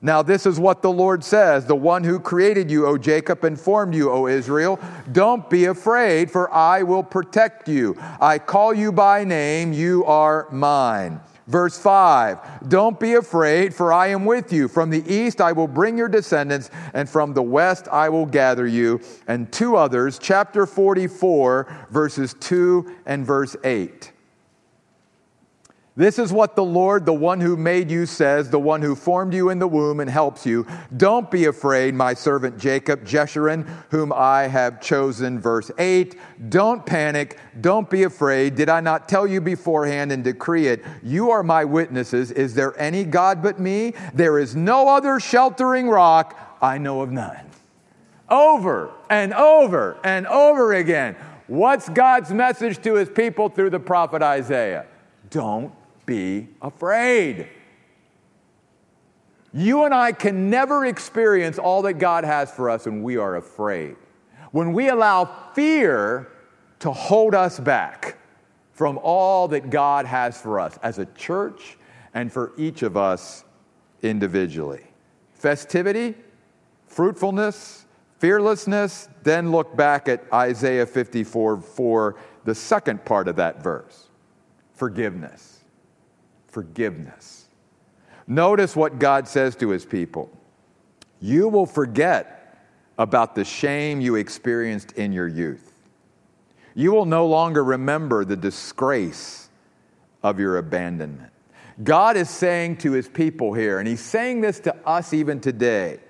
Now, 0.00 0.22
this 0.22 0.46
is 0.46 0.60
what 0.60 0.82
the 0.82 0.92
Lord 0.92 1.24
says 1.24 1.66
the 1.66 1.74
one 1.74 2.04
who 2.04 2.20
created 2.20 2.70
you, 2.70 2.86
O 2.86 2.96
Jacob, 2.96 3.44
and 3.44 3.58
formed 3.58 3.94
you, 3.94 4.10
O 4.10 4.26
Israel. 4.26 4.78
Don't 5.10 5.48
be 5.50 5.64
afraid, 5.64 6.30
for 6.30 6.52
I 6.52 6.82
will 6.82 7.02
protect 7.02 7.68
you. 7.68 7.96
I 8.20 8.38
call 8.38 8.72
you 8.72 8.92
by 8.92 9.24
name, 9.24 9.72
you 9.72 10.04
are 10.04 10.46
mine. 10.50 11.20
Verse 11.48 11.78
5 11.78 12.68
Don't 12.68 13.00
be 13.00 13.14
afraid, 13.14 13.74
for 13.74 13.92
I 13.92 14.08
am 14.08 14.24
with 14.24 14.52
you. 14.52 14.68
From 14.68 14.90
the 14.90 15.02
east 15.12 15.40
I 15.40 15.52
will 15.52 15.66
bring 15.66 15.98
your 15.98 16.08
descendants, 16.08 16.70
and 16.94 17.08
from 17.08 17.32
the 17.32 17.42
west 17.42 17.88
I 17.88 18.08
will 18.10 18.26
gather 18.26 18.66
you. 18.66 19.00
And 19.26 19.50
two 19.50 19.74
others, 19.74 20.18
chapter 20.18 20.66
44, 20.66 21.86
verses 21.90 22.34
2 22.38 22.94
and 23.06 23.26
verse 23.26 23.56
8. 23.64 24.12
This 25.98 26.20
is 26.20 26.32
what 26.32 26.54
the 26.54 26.64
Lord, 26.64 27.06
the 27.06 27.12
one 27.12 27.40
who 27.40 27.56
made 27.56 27.90
you, 27.90 28.06
says, 28.06 28.50
the 28.50 28.58
one 28.60 28.82
who 28.82 28.94
formed 28.94 29.34
you 29.34 29.50
in 29.50 29.58
the 29.58 29.66
womb 29.66 29.98
and 29.98 30.08
helps 30.08 30.46
you. 30.46 30.64
Don't 30.96 31.28
be 31.28 31.46
afraid, 31.46 31.92
my 31.92 32.14
servant 32.14 32.56
Jacob, 32.56 33.04
Jeshurun, 33.04 33.66
whom 33.90 34.12
I 34.12 34.42
have 34.42 34.80
chosen. 34.80 35.40
Verse 35.40 35.72
8. 35.76 36.14
Don't 36.50 36.86
panic. 36.86 37.36
Don't 37.60 37.90
be 37.90 38.04
afraid. 38.04 38.54
Did 38.54 38.68
I 38.68 38.78
not 38.78 39.08
tell 39.08 39.26
you 39.26 39.40
beforehand 39.40 40.12
and 40.12 40.22
decree 40.22 40.68
it? 40.68 40.84
You 41.02 41.32
are 41.32 41.42
my 41.42 41.64
witnesses. 41.64 42.30
Is 42.30 42.54
there 42.54 42.80
any 42.80 43.02
God 43.02 43.42
but 43.42 43.58
me? 43.58 43.94
There 44.14 44.38
is 44.38 44.54
no 44.54 44.88
other 44.88 45.18
sheltering 45.18 45.88
rock. 45.88 46.58
I 46.62 46.78
know 46.78 47.00
of 47.00 47.10
none. 47.10 47.44
Over 48.30 48.92
and 49.10 49.34
over 49.34 49.96
and 50.04 50.28
over 50.28 50.74
again. 50.74 51.16
What's 51.48 51.88
God's 51.88 52.30
message 52.30 52.80
to 52.84 52.94
his 52.94 53.08
people 53.08 53.48
through 53.48 53.70
the 53.70 53.80
prophet 53.80 54.22
Isaiah? 54.22 54.86
Don't 55.30 55.72
be 56.08 56.48
afraid. 56.62 57.46
You 59.52 59.84
and 59.84 59.94
I 59.94 60.12
can 60.12 60.50
never 60.50 60.86
experience 60.86 61.58
all 61.58 61.82
that 61.82 61.94
God 61.94 62.24
has 62.24 62.50
for 62.50 62.70
us 62.70 62.86
when 62.86 63.02
we 63.02 63.18
are 63.18 63.36
afraid. 63.36 63.96
When 64.50 64.72
we 64.72 64.88
allow 64.88 65.26
fear 65.54 66.28
to 66.80 66.90
hold 66.92 67.34
us 67.34 67.60
back 67.60 68.16
from 68.72 68.98
all 69.02 69.48
that 69.48 69.68
God 69.68 70.06
has 70.06 70.40
for 70.40 70.58
us 70.58 70.78
as 70.82 70.98
a 70.98 71.06
church 71.06 71.76
and 72.14 72.32
for 72.32 72.52
each 72.56 72.82
of 72.82 72.96
us 72.96 73.44
individually. 74.02 74.84
Festivity, 75.34 76.14
fruitfulness, 76.86 77.84
fearlessness, 78.18 79.08
then 79.24 79.52
look 79.52 79.76
back 79.76 80.08
at 80.08 80.24
Isaiah 80.32 80.86
54 80.86 81.60
for 81.60 82.16
the 82.44 82.54
second 82.54 83.04
part 83.04 83.28
of 83.28 83.36
that 83.36 83.62
verse 83.62 84.06
forgiveness 84.72 85.57
forgiveness. 86.48 87.46
Notice 88.26 88.76
what 88.76 88.98
God 88.98 89.26
says 89.26 89.56
to 89.56 89.70
his 89.70 89.86
people 89.86 90.30
You 91.20 91.48
will 91.48 91.66
forget 91.66 92.34
about 92.98 93.34
the 93.34 93.44
shame 93.44 94.00
you 94.00 94.16
experienced 94.16 94.92
in 94.92 95.12
your 95.12 95.28
youth. 95.28 95.72
You 96.74 96.92
will 96.92 97.06
no 97.06 97.26
longer 97.26 97.64
remember 97.64 98.24
the 98.24 98.36
disgrace 98.36 99.48
of 100.22 100.38
your 100.38 100.58
abandonment. 100.58 101.32
God 101.82 102.16
is 102.16 102.28
saying 102.28 102.78
to 102.78 102.92
his 102.92 103.08
people 103.08 103.52
here, 103.52 103.78
and 103.78 103.86
he's 103.86 104.00
saying 104.00 104.40
this 104.40 104.60
to 104.60 104.74
us 104.86 105.12
even 105.12 105.40
today 105.40 106.00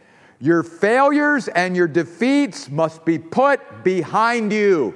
your 0.40 0.62
failures 0.62 1.48
and 1.48 1.74
your 1.74 1.88
defeats 1.88 2.70
must 2.70 3.04
be 3.04 3.18
put 3.18 3.82
behind 3.82 4.52
you. 4.52 4.94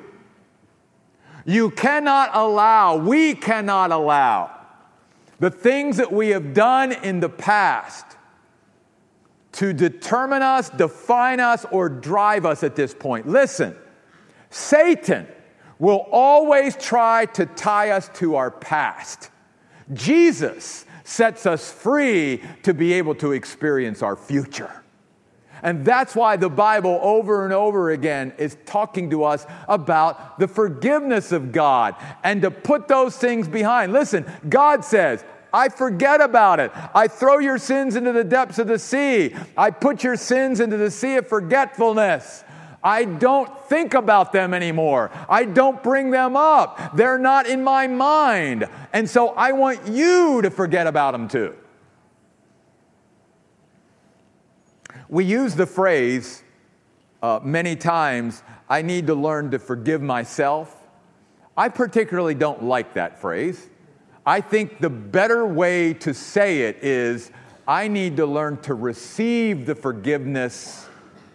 You 1.45 1.71
cannot 1.71 2.31
allow, 2.33 2.97
we 2.97 3.35
cannot 3.35 3.91
allow 3.91 4.62
the 5.43 5.51
things 5.51 5.97
that 5.97 6.13
we 6.13 6.29
have 6.29 6.55
done 6.55 6.93
in 6.93 7.19
the 7.19 7.29
past 7.29 8.07
to 9.51 9.73
determine 9.73 10.41
us, 10.41 10.71
define 10.71 11.41
us, 11.41 11.67
or 11.73 11.89
drive 11.89 12.47
us 12.47 12.63
at 12.63 12.77
this 12.77 12.95
point. 12.95 13.27
Listen, 13.27 13.75
Satan 14.51 15.27
will 15.81 16.07
always 16.13 16.77
try 16.77 17.27
to 17.27 17.45
tie 17.45 17.91
us 17.91 18.09
to 18.11 18.37
our 18.37 18.53
past. 18.53 19.31
Jesus 19.93 20.87
sets 21.03 21.45
us 21.45 21.73
free 21.73 22.41
to 22.63 22.73
be 22.73 22.93
able 22.93 23.17
to 23.17 23.33
experience 23.33 24.01
our 24.01 24.15
future. 24.15 24.71
And 25.63 25.85
that's 25.85 26.15
why 26.15 26.37
the 26.37 26.51
Bible 26.51 27.01
over 27.03 27.45
and 27.45 27.53
over 27.53 27.91
again 27.91 28.33
is 28.39 28.57
talking 28.65 29.11
to 29.11 29.25
us 29.25 29.45
about 29.69 30.39
the 30.39 30.47
forgiveness 30.47 31.33
of 31.33 31.51
God 31.51 31.97
and 32.23 32.43
to 32.43 32.51
put 32.53 32.87
those 32.87 33.17
things 33.17 33.49
behind. 33.49 33.93
Listen, 33.93 34.25
God 34.49 34.85
says, 34.85 35.25
I 35.53 35.69
forget 35.69 36.21
about 36.21 36.61
it. 36.61 36.73
I 36.95 37.09
throw 37.09 37.39
your 37.39 37.59
sins 37.59 37.97
into 37.97 38.13
the 38.13 38.25
depths 38.25 38.59
of 38.59 38.67
the 38.67 38.79
sea. 38.79 39.35
I 39.57 39.71
put 39.71 40.03
your 40.03 40.17
sins 40.17 40.61
into 40.61 40.77
the 40.77 40.91
sea 40.91 41.17
of 41.17 41.29
forgetfulness. 41.29 42.45
I 42.85 43.05
don't 43.05 43.65
think 43.69 43.95
about 43.95 44.33
them 44.33 44.55
anymore. 44.55 45.11
I 45.29 45.45
don't 45.45 45.83
bring 45.83 46.11
them 46.11 46.37
up. 46.37 46.97
They're 46.97 47.19
not 47.19 47.47
in 47.47 47.63
my 47.63 47.87
mind. 47.87 48.69
And 48.93 49.09
so 49.09 49.29
I 49.31 49.53
want 49.53 49.87
you 49.87 50.43
to 50.43 50.51
forget 50.51 50.87
about 50.87 51.13
them 51.13 51.29
too. 51.29 51.55
We 55.09 55.25
use 55.25 55.55
the 55.55 55.67
phrase 55.67 56.43
uh, 57.23 57.39
many 57.43 57.77
times 57.77 58.43
I 58.69 58.83
need 58.83 59.07
to 59.07 59.15
learn 59.15 59.51
to 59.53 59.59
forgive 59.59 60.03
myself. 60.03 60.77
I 61.57 61.69
particularly 61.69 62.35
don't 62.35 62.65
like 62.65 62.95
that 62.95 63.21
phrase. 63.21 63.69
I 64.25 64.41
think 64.41 64.81
the 64.81 64.91
better 64.91 65.47
way 65.47 65.95
to 65.95 66.15
say 66.15 66.63
it 66.63 66.79
is 66.83 67.31
I 67.67 67.89
need 67.89 68.17
to 68.19 68.27
learn 68.27 68.59
to 68.63 68.75
receive 68.75 69.67
the 69.67 69.75
forgiveness 69.75 70.89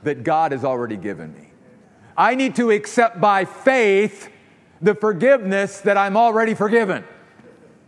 that 0.03 0.23
God 0.23 0.51
has 0.51 0.63
already 0.63 0.97
given 0.97 1.33
me. 1.33 1.49
I 2.15 2.35
need 2.35 2.55
to 2.55 2.71
accept 2.71 3.19
by 3.19 3.45
faith 3.45 4.29
the 4.81 4.95
forgiveness 4.95 5.81
that 5.81 5.97
I'm 5.97 6.15
already 6.15 6.53
forgiven. 6.53 7.03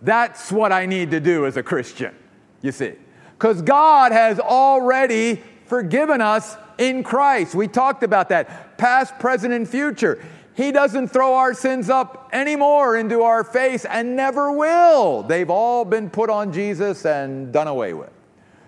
That's 0.01 0.51
what 0.51 0.71
I 0.71 0.85
need 0.85 1.11
to 1.11 1.19
do 1.19 1.45
as 1.45 1.57
a 1.57 1.63
Christian, 1.63 2.13
you 2.61 2.71
see. 2.71 2.93
Because 3.37 3.61
God 3.61 4.11
has 4.11 4.39
already 4.39 5.41
forgiven 5.65 6.21
us 6.21 6.57
in 6.77 7.03
Christ. 7.03 7.55
We 7.55 7.67
talked 7.67 8.03
about 8.03 8.29
that 8.29 8.77
past, 8.77 9.17
present, 9.19 9.53
and 9.53 9.67
future. 9.67 10.23
He 10.55 10.71
doesn't 10.71 11.07
throw 11.09 11.35
our 11.35 11.53
sins 11.53 11.89
up 11.89 12.29
anymore 12.33 12.97
into 12.97 13.21
our 13.21 13.43
face 13.43 13.85
and 13.85 14.15
never 14.15 14.51
will. 14.51 15.23
They've 15.23 15.49
all 15.49 15.85
been 15.85 16.09
put 16.09 16.29
on 16.29 16.51
Jesus 16.51 17.05
and 17.05 17.51
done 17.53 17.67
away 17.67 17.93
with. 17.93 18.11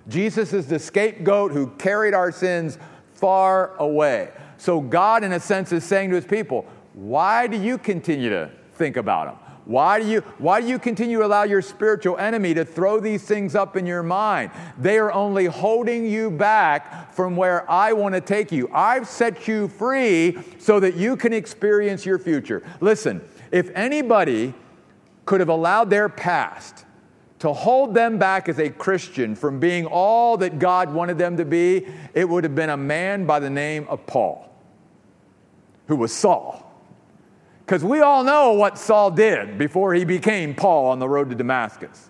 Jesus 0.08 0.54
is 0.54 0.67
the 0.67 0.80
scapegoat 0.80 1.52
who 1.52 1.67
carried 1.78 2.13
our 2.13 2.32
sins 2.32 2.78
far 3.13 3.76
away. 3.78 4.32
So, 4.58 4.80
God, 4.80 5.24
in 5.24 5.34
a 5.34 5.39
sense, 5.39 5.72
is 5.72 5.84
saying 5.84 6.10
to 6.10 6.15
his 6.15 6.26
people, 6.26 6.65
Why 6.94 7.48
do 7.48 7.58
you 7.58 7.78
continue 7.78 8.30
to 8.30 8.52
think 8.74 8.98
about 8.98 9.28
them? 9.28 9.40
Why 9.65 10.00
do, 10.00 10.08
you, 10.08 10.21
why 10.39 10.60
do 10.62 10.67
you 10.67 10.80
continue 10.80 11.19
to 11.19 11.26
allow 11.26 11.43
your 11.43 11.62
spiritual 11.62 12.17
enemy 12.17 12.54
to 12.56 12.65
throw 12.65 13.00
these 13.00 13.24
things 13.24 13.54
up 13.54 13.78
in 13.78 13.86
your 13.86 14.02
mind? 14.02 14.52
They 14.78 14.97
are 14.97 15.12
only 15.12 15.45
holding 15.45 16.06
you 16.06 16.32
back 16.32 17.13
from 17.13 17.36
where 17.36 17.69
I 17.69 17.93
want 17.93 18.15
to 18.15 18.21
take 18.21 18.52
you. 18.52 18.69
I've 18.74 19.08
set 19.08 19.47
you 19.47 19.67
free 19.67 20.38
so 20.58 20.80
that 20.80 20.95
you 20.95 21.15
can 21.15 21.32
experience 21.32 22.06
your 22.06 22.17
future. 22.17 22.63
Listen, 22.80 23.21
if 23.52 23.69
anybody 23.76 24.54
could 25.26 25.39
have 25.39 25.50
allowed 25.50 25.89
their 25.89 26.10
past 26.10 26.86
to 27.39 27.54
hold 27.54 27.93
them 27.93 28.17
back 28.17 28.50
as 28.50 28.60
a 28.60 28.69
Christian 28.69 29.36
from 29.36 29.60
being 29.60 29.86
all 29.86 30.38
that 30.38 30.60
God 30.60 30.91
wanted 30.93 31.17
them 31.17 31.38
to 31.38 31.45
be, 31.45 31.88
it 32.13 32.28
would 32.28 32.43
have 32.43 32.56
been 32.56 32.69
a 32.69 32.78
man 32.78 33.26
by 33.26 33.39
the 33.39 33.50
name 33.50 33.86
of 33.89 34.06
Paul, 34.08 34.52
who 35.88 35.95
was 35.95 36.12
Saul. 36.12 36.71
Because 37.72 37.86
we 37.86 38.02
all 38.02 38.26
know 38.26 38.52
what 38.52 38.78
Saul 38.78 39.12
did 39.12 39.58
before 39.58 39.94
he 39.94 40.04
became 40.04 40.54
Paul 40.54 40.88
on 40.88 41.00
the 41.00 41.08
road 41.08 41.30
to 41.30 41.36
Damascus. 41.38 42.10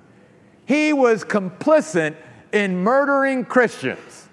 He 0.65 0.91
was 0.91 1.23
complicit 1.23 2.15
in 2.51 2.77
murdering 2.77 3.45
Christians. 3.45 4.27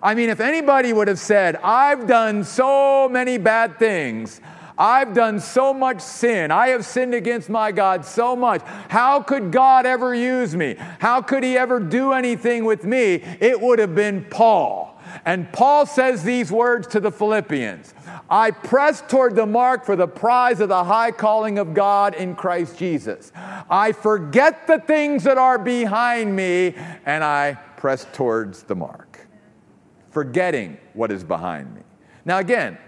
I 0.00 0.14
mean, 0.14 0.30
if 0.30 0.38
anybody 0.38 0.92
would 0.92 1.08
have 1.08 1.18
said, 1.18 1.56
I've 1.56 2.06
done 2.06 2.44
so 2.44 3.08
many 3.08 3.38
bad 3.38 3.80
things, 3.80 4.40
I've 4.78 5.14
done 5.14 5.40
so 5.40 5.74
much 5.74 6.00
sin. 6.00 6.52
I 6.52 6.68
have 6.68 6.86
sinned 6.86 7.12
against 7.12 7.48
my 7.48 7.72
God 7.72 8.04
so 8.04 8.36
much. 8.36 8.62
How 8.88 9.20
could 9.22 9.50
God 9.50 9.84
ever 9.84 10.14
use 10.14 10.54
me? 10.54 10.76
How 11.00 11.22
could 11.22 11.42
He 11.42 11.58
ever 11.58 11.80
do 11.80 12.12
anything 12.12 12.64
with 12.64 12.84
me? 12.84 13.14
It 13.40 13.60
would 13.60 13.80
have 13.80 13.96
been 13.96 14.24
Paul. 14.30 14.89
And 15.24 15.52
Paul 15.52 15.86
says 15.86 16.22
these 16.22 16.50
words 16.50 16.86
to 16.88 17.00
the 17.00 17.10
Philippians 17.10 17.94
I 18.28 18.50
press 18.50 19.02
toward 19.08 19.34
the 19.34 19.46
mark 19.46 19.84
for 19.84 19.96
the 19.96 20.06
prize 20.06 20.60
of 20.60 20.68
the 20.68 20.84
high 20.84 21.10
calling 21.10 21.58
of 21.58 21.74
God 21.74 22.14
in 22.14 22.34
Christ 22.34 22.78
Jesus. 22.78 23.32
I 23.34 23.92
forget 23.92 24.66
the 24.66 24.78
things 24.78 25.24
that 25.24 25.38
are 25.38 25.58
behind 25.58 26.34
me 26.34 26.74
and 27.04 27.24
I 27.24 27.54
press 27.76 28.06
towards 28.12 28.62
the 28.62 28.76
mark, 28.76 29.26
forgetting 30.10 30.78
what 30.92 31.10
is 31.10 31.24
behind 31.24 31.74
me. 31.74 31.82
Now, 32.24 32.38
again, 32.38 32.78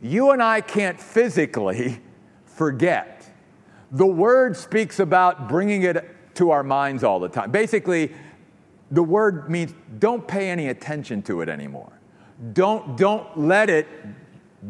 you 0.00 0.30
and 0.30 0.42
I 0.42 0.60
can't 0.60 1.00
physically 1.00 2.00
forget. 2.44 3.26
The 3.90 4.06
word 4.06 4.56
speaks 4.56 4.98
about 4.98 5.48
bringing 5.48 5.82
it 5.82 6.34
to 6.36 6.50
our 6.50 6.62
minds 6.62 7.02
all 7.02 7.18
the 7.18 7.28
time. 7.28 7.50
Basically, 7.50 8.12
the 8.90 9.02
word 9.02 9.50
means 9.50 9.74
don't 9.98 10.26
pay 10.26 10.50
any 10.50 10.68
attention 10.68 11.22
to 11.22 11.40
it 11.40 11.48
anymore. 11.48 11.92
Don't, 12.52 12.96
don't 12.96 13.38
let 13.38 13.70
it 13.70 13.86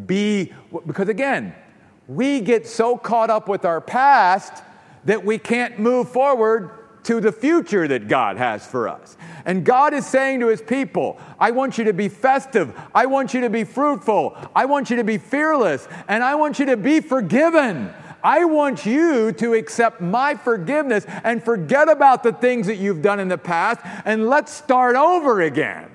be, 0.06 0.52
because 0.86 1.08
again, 1.08 1.54
we 2.08 2.40
get 2.40 2.66
so 2.66 2.96
caught 2.96 3.30
up 3.30 3.48
with 3.48 3.64
our 3.64 3.80
past 3.80 4.62
that 5.04 5.24
we 5.24 5.38
can't 5.38 5.78
move 5.78 6.08
forward 6.08 6.70
to 7.04 7.20
the 7.20 7.30
future 7.30 7.86
that 7.86 8.08
God 8.08 8.36
has 8.36 8.66
for 8.66 8.88
us. 8.88 9.16
And 9.44 9.64
God 9.64 9.94
is 9.94 10.04
saying 10.04 10.40
to 10.40 10.48
his 10.48 10.60
people, 10.60 11.20
I 11.38 11.52
want 11.52 11.78
you 11.78 11.84
to 11.84 11.92
be 11.92 12.08
festive. 12.08 12.76
I 12.92 13.06
want 13.06 13.32
you 13.32 13.42
to 13.42 13.50
be 13.50 13.62
fruitful. 13.62 14.36
I 14.56 14.64
want 14.64 14.90
you 14.90 14.96
to 14.96 15.04
be 15.04 15.16
fearless. 15.16 15.86
And 16.08 16.24
I 16.24 16.34
want 16.34 16.58
you 16.58 16.66
to 16.66 16.76
be 16.76 16.98
forgiven. 16.98 17.94
I 18.26 18.44
want 18.44 18.84
you 18.84 19.30
to 19.30 19.54
accept 19.54 20.00
my 20.00 20.34
forgiveness 20.34 21.06
and 21.22 21.40
forget 21.40 21.88
about 21.88 22.24
the 22.24 22.32
things 22.32 22.66
that 22.66 22.74
you've 22.74 23.00
done 23.00 23.20
in 23.20 23.28
the 23.28 23.38
past 23.38 23.80
and 24.04 24.26
let's 24.26 24.50
start 24.50 24.96
over 24.96 25.42
again, 25.42 25.88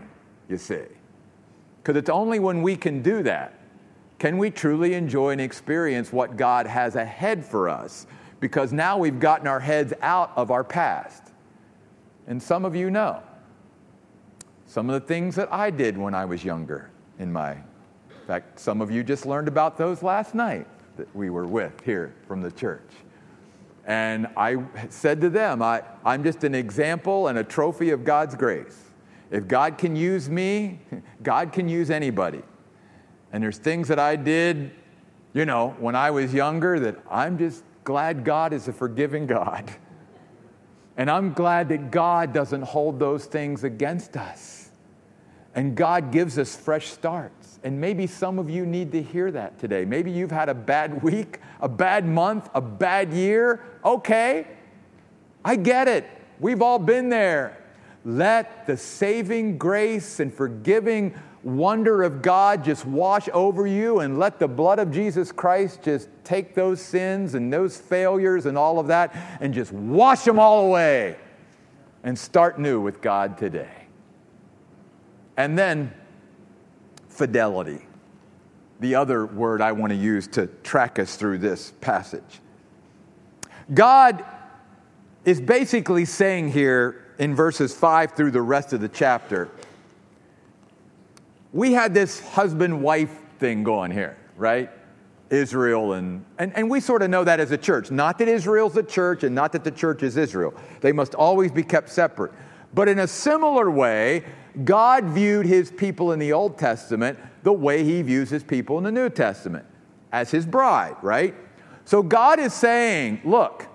you 0.48 0.58
see. 0.58 0.86
Because 1.84 1.98
it's 1.98 2.10
only 2.10 2.39
when 2.39 2.62
we 2.62 2.78
can 2.78 3.02
do 3.02 3.22
that 3.24 3.60
can 4.17 4.38
we 4.38 4.50
truly 4.50 4.94
enjoy 4.94 5.32
and 5.32 5.41
experience 5.41 6.13
what 6.13 6.38
God 6.38 6.67
has 6.67 6.96
ahead 6.96 7.44
for 7.44 7.67
us. 7.67 8.08
Because 8.39 8.72
now 8.72 8.98
we've 8.98 9.20
gotten 9.20 9.46
our 9.46 9.60
heads 9.60 9.94
out 10.02 10.32
of 10.38 10.52
our 10.52 10.63
past. 10.63 11.34
And 12.28 12.41
some 12.41 12.63
of 12.63 12.78
you 12.78 12.89
know 12.89 13.22
some 14.67 14.89
of 14.89 15.02
the 15.02 15.06
things 15.06 15.36
that 15.36 15.52
I 15.52 15.70
did 15.70 15.98
when 15.98 16.13
I 16.13 16.24
was 16.24 16.46
younger 16.46 16.91
in 17.20 17.34
my 17.34 17.52
in 17.56 17.62
fact 18.26 18.58
some 18.58 18.80
of 18.80 18.89
you 18.89 19.04
just 19.04 19.26
learned 19.26 19.50
about 19.50 19.78
those 19.78 20.02
last 20.02 20.34
night 20.34 20.65
that 20.97 21.13
we 21.15 21.30
were 21.30 21.47
with 21.47 21.82
here 21.84 22.13
from 22.27 22.41
the 22.41 22.51
church. 22.51 22.89
And 23.86 24.27
I 24.38 24.58
said 24.89 25.21
to 25.21 25.30
them, 25.30 25.62
I, 25.62 25.84
I'm 26.06 26.23
just 26.23 26.43
an 26.43 26.54
example 26.54 27.27
and 27.27 27.39
a 27.39 27.43
trophy 27.43 27.89
of 27.89 28.04
God's 28.04 28.36
grace. 28.36 28.80
If 29.32 29.47
God 29.47 29.77
can 29.77 29.95
use 29.95 30.30
me, 30.30 30.80
God 31.23 31.51
can 31.51 31.67
use 31.67 31.89
anybody. 31.89 32.41
And 33.32 33.41
there's 33.41 33.58
things 33.58 33.88
that 33.88 33.99
I 33.99 34.15
did, 34.17 34.71
you 35.34 35.45
know, 35.45 35.75
when 35.80 35.95
I 35.95 36.12
was 36.12 36.34
younger 36.34 36.80
that 36.82 36.97
I'm 37.10 37.38
just 37.38 37.63
glad 37.84 38.23
God 38.23 38.54
is 38.54 38.67
a 38.67 38.73
forgiving 38.73 39.27
God. 39.27 39.71
And 40.97 41.10
I'm 41.10 41.32
glad 41.34 41.69
that 41.69 41.89
God 41.89 42.34
doesn't 42.34 42.62
hold 42.62 42.99
those 42.99 43.25
things 43.25 43.63
against 43.63 44.17
us. 44.17 44.69
And 45.56 45.75
God 45.75 46.12
gives 46.12 46.38
us 46.38 46.56
fresh 46.56 46.88
starts. 46.88 47.40
And 47.63 47.80
maybe 47.80 48.08
some 48.08 48.39
of 48.39 48.50
you 48.50 48.65
need 48.65 48.91
to 48.93 49.02
hear 49.02 49.32
that 49.32 49.60
today. 49.60 49.86
Maybe 49.86 50.12
you've 50.12 50.32
had 50.32 50.50
a 50.50 50.54
bad 50.54 51.04
week, 51.04 51.39
a 51.60 51.69
bad 51.69 52.06
month, 52.06 52.50
a 52.54 52.62
bad 52.62 53.13
year. 53.13 53.63
Okay, 53.86 54.47
I 55.43 55.56
get 55.56 55.88
it. 55.88 56.06
We've 56.39 56.62
all 56.62 56.80
been 56.80 57.10
there. 57.10 57.58
Let 58.04 58.65
the 58.65 58.78
saving 58.78 59.60
grace 59.60 60.19
and 60.19 60.34
forgiving 60.34 61.13
wonder 61.43 62.04
of 62.04 62.21
God 62.21 62.63
just 62.63 62.86
wash 62.86 63.28
over 63.34 63.65
you 63.65 64.00
and 64.00 64.19
let 64.19 64.39
the 64.39 64.47
blood 64.47 64.80
of 64.80 64.91
Jesus 64.91 65.32
Christ 65.32 65.84
just 65.84 66.08
take 66.24 66.54
those 66.54 66.82
sins 66.82 67.34
and 67.36 67.52
those 67.52 67.78
failures 67.78 68.45
and 68.45 68.58
all 68.58 68.80
of 68.80 68.88
that 68.88 69.15
and 69.39 69.54
just 69.54 69.71
wash 69.71 70.24
them 70.24 70.39
all 70.39 70.67
away 70.67 71.15
and 72.04 72.17
start 72.17 72.60
new 72.60 72.80
with 72.80 73.02
God 73.02 73.38
today. 73.38 73.88
And 75.38 75.58
then 75.58 75.93
fidelity, 77.12 77.86
the 78.80 78.95
other 78.95 79.26
word 79.26 79.62
I 79.62 79.71
want 79.74 79.91
to 79.91 79.97
use 79.97 80.28
to 80.30 80.47
track 80.63 80.97
us 81.00 81.15
through 81.15 81.38
this 81.38 81.74
passage. 81.82 82.39
God 83.74 84.26
is 85.24 85.39
basically 85.39 86.06
saying 86.06 86.52
here 86.52 87.06
in 87.19 87.36
verses 87.36 87.76
5 87.76 88.13
through 88.13 88.32
the 88.32 88.41
rest 88.41 88.74
of 88.74 88.82
the 88.82 88.89
chapter 88.89 89.52
we 91.54 91.74
had 91.74 91.93
this 91.93 92.19
husband 92.19 92.82
wife 92.82 93.13
thing 93.39 93.63
going 93.63 93.91
here, 93.91 94.17
right? 94.38 94.69
Israel, 95.30 95.93
and, 95.93 96.26
and, 96.38 96.56
and 96.56 96.69
we 96.69 96.80
sort 96.80 97.02
of 97.02 97.10
know 97.10 97.24
that 97.24 97.39
as 97.39 97.52
a 97.52 97.58
church. 97.58 97.91
Not 97.91 98.17
that 98.19 98.28
Israel's 98.28 98.76
a 98.78 98.84
church 98.84 99.24
and 99.24 99.34
not 99.34 99.54
that 99.54 99.63
the 99.63 99.71
church 99.71 100.04
is 100.04 100.17
Israel. 100.17 100.54
They 100.82 100.91
must 100.91 101.15
always 101.15 101.52
be 101.52 101.63
kept 101.63 101.89
separate. 101.89 102.34
But 102.74 102.88
in 102.88 103.00
a 103.00 103.08
similar 103.08 103.69
way, 103.69 104.24
God 104.64 105.06
viewed 105.06 105.46
his 105.46 105.72
people 105.72 106.12
in 106.12 106.20
the 106.20 106.34
Old 106.34 106.58
Testament 106.58 107.18
the 107.44 107.54
way 107.54 107.84
he 107.84 108.02
views 108.02 108.30
his 108.30 108.44
people 108.44 108.78
in 108.78 108.84
the 108.84 108.92
New 108.92 109.10
Testament 109.10 109.66
as 110.12 110.32
his 110.32 110.46
bride, 110.46 110.96
right? 111.02 111.34
So 111.86 112.04
God 112.04 112.40
is 112.40 112.54
saying, 112.54 113.22
look, 113.24 113.68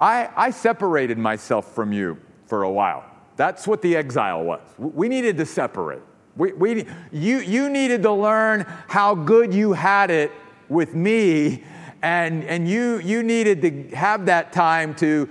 I, 0.00 0.30
I 0.36 0.50
separated 0.50 1.18
myself 1.18 1.74
from 1.74 1.92
you 1.92 2.18
for 2.46 2.62
a 2.62 2.70
while. 2.70 3.04
That's 3.36 3.66
what 3.66 3.82
the 3.82 3.96
exile 3.96 4.44
was. 4.44 4.60
We 4.78 5.08
needed 5.08 5.36
to 5.38 5.46
separate. 5.46 6.02
We, 6.36 6.52
we, 6.52 6.86
you, 7.10 7.38
you 7.38 7.68
needed 7.68 8.02
to 8.04 8.12
learn 8.12 8.66
how 8.88 9.14
good 9.14 9.52
you 9.52 9.72
had 9.72 10.10
it 10.10 10.32
with 10.68 10.94
me, 10.94 11.62
and, 12.02 12.44
and 12.44 12.68
you, 12.68 12.98
you 13.00 13.22
needed 13.22 13.62
to 13.62 13.96
have 13.96 14.26
that 14.26 14.52
time 14.52 14.94
to, 14.96 15.28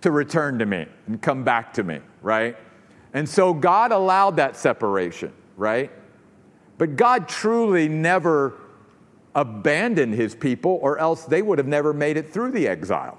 to 0.00 0.10
return 0.10 0.58
to 0.58 0.66
me 0.66 0.86
and 1.06 1.20
come 1.20 1.44
back 1.44 1.74
to 1.74 1.82
me, 1.82 2.00
right? 2.22 2.56
And 3.12 3.28
so 3.28 3.52
God 3.52 3.92
allowed 3.92 4.36
that 4.36 4.56
separation, 4.56 5.32
right? 5.56 5.90
But 6.78 6.96
God 6.96 7.28
truly 7.28 7.88
never 7.88 8.54
abandoned 9.34 10.14
his 10.14 10.34
people, 10.34 10.78
or 10.82 10.98
else 10.98 11.24
they 11.24 11.42
would 11.42 11.58
have 11.58 11.68
never 11.68 11.92
made 11.92 12.16
it 12.16 12.32
through 12.32 12.52
the 12.52 12.66
exile 12.66 13.18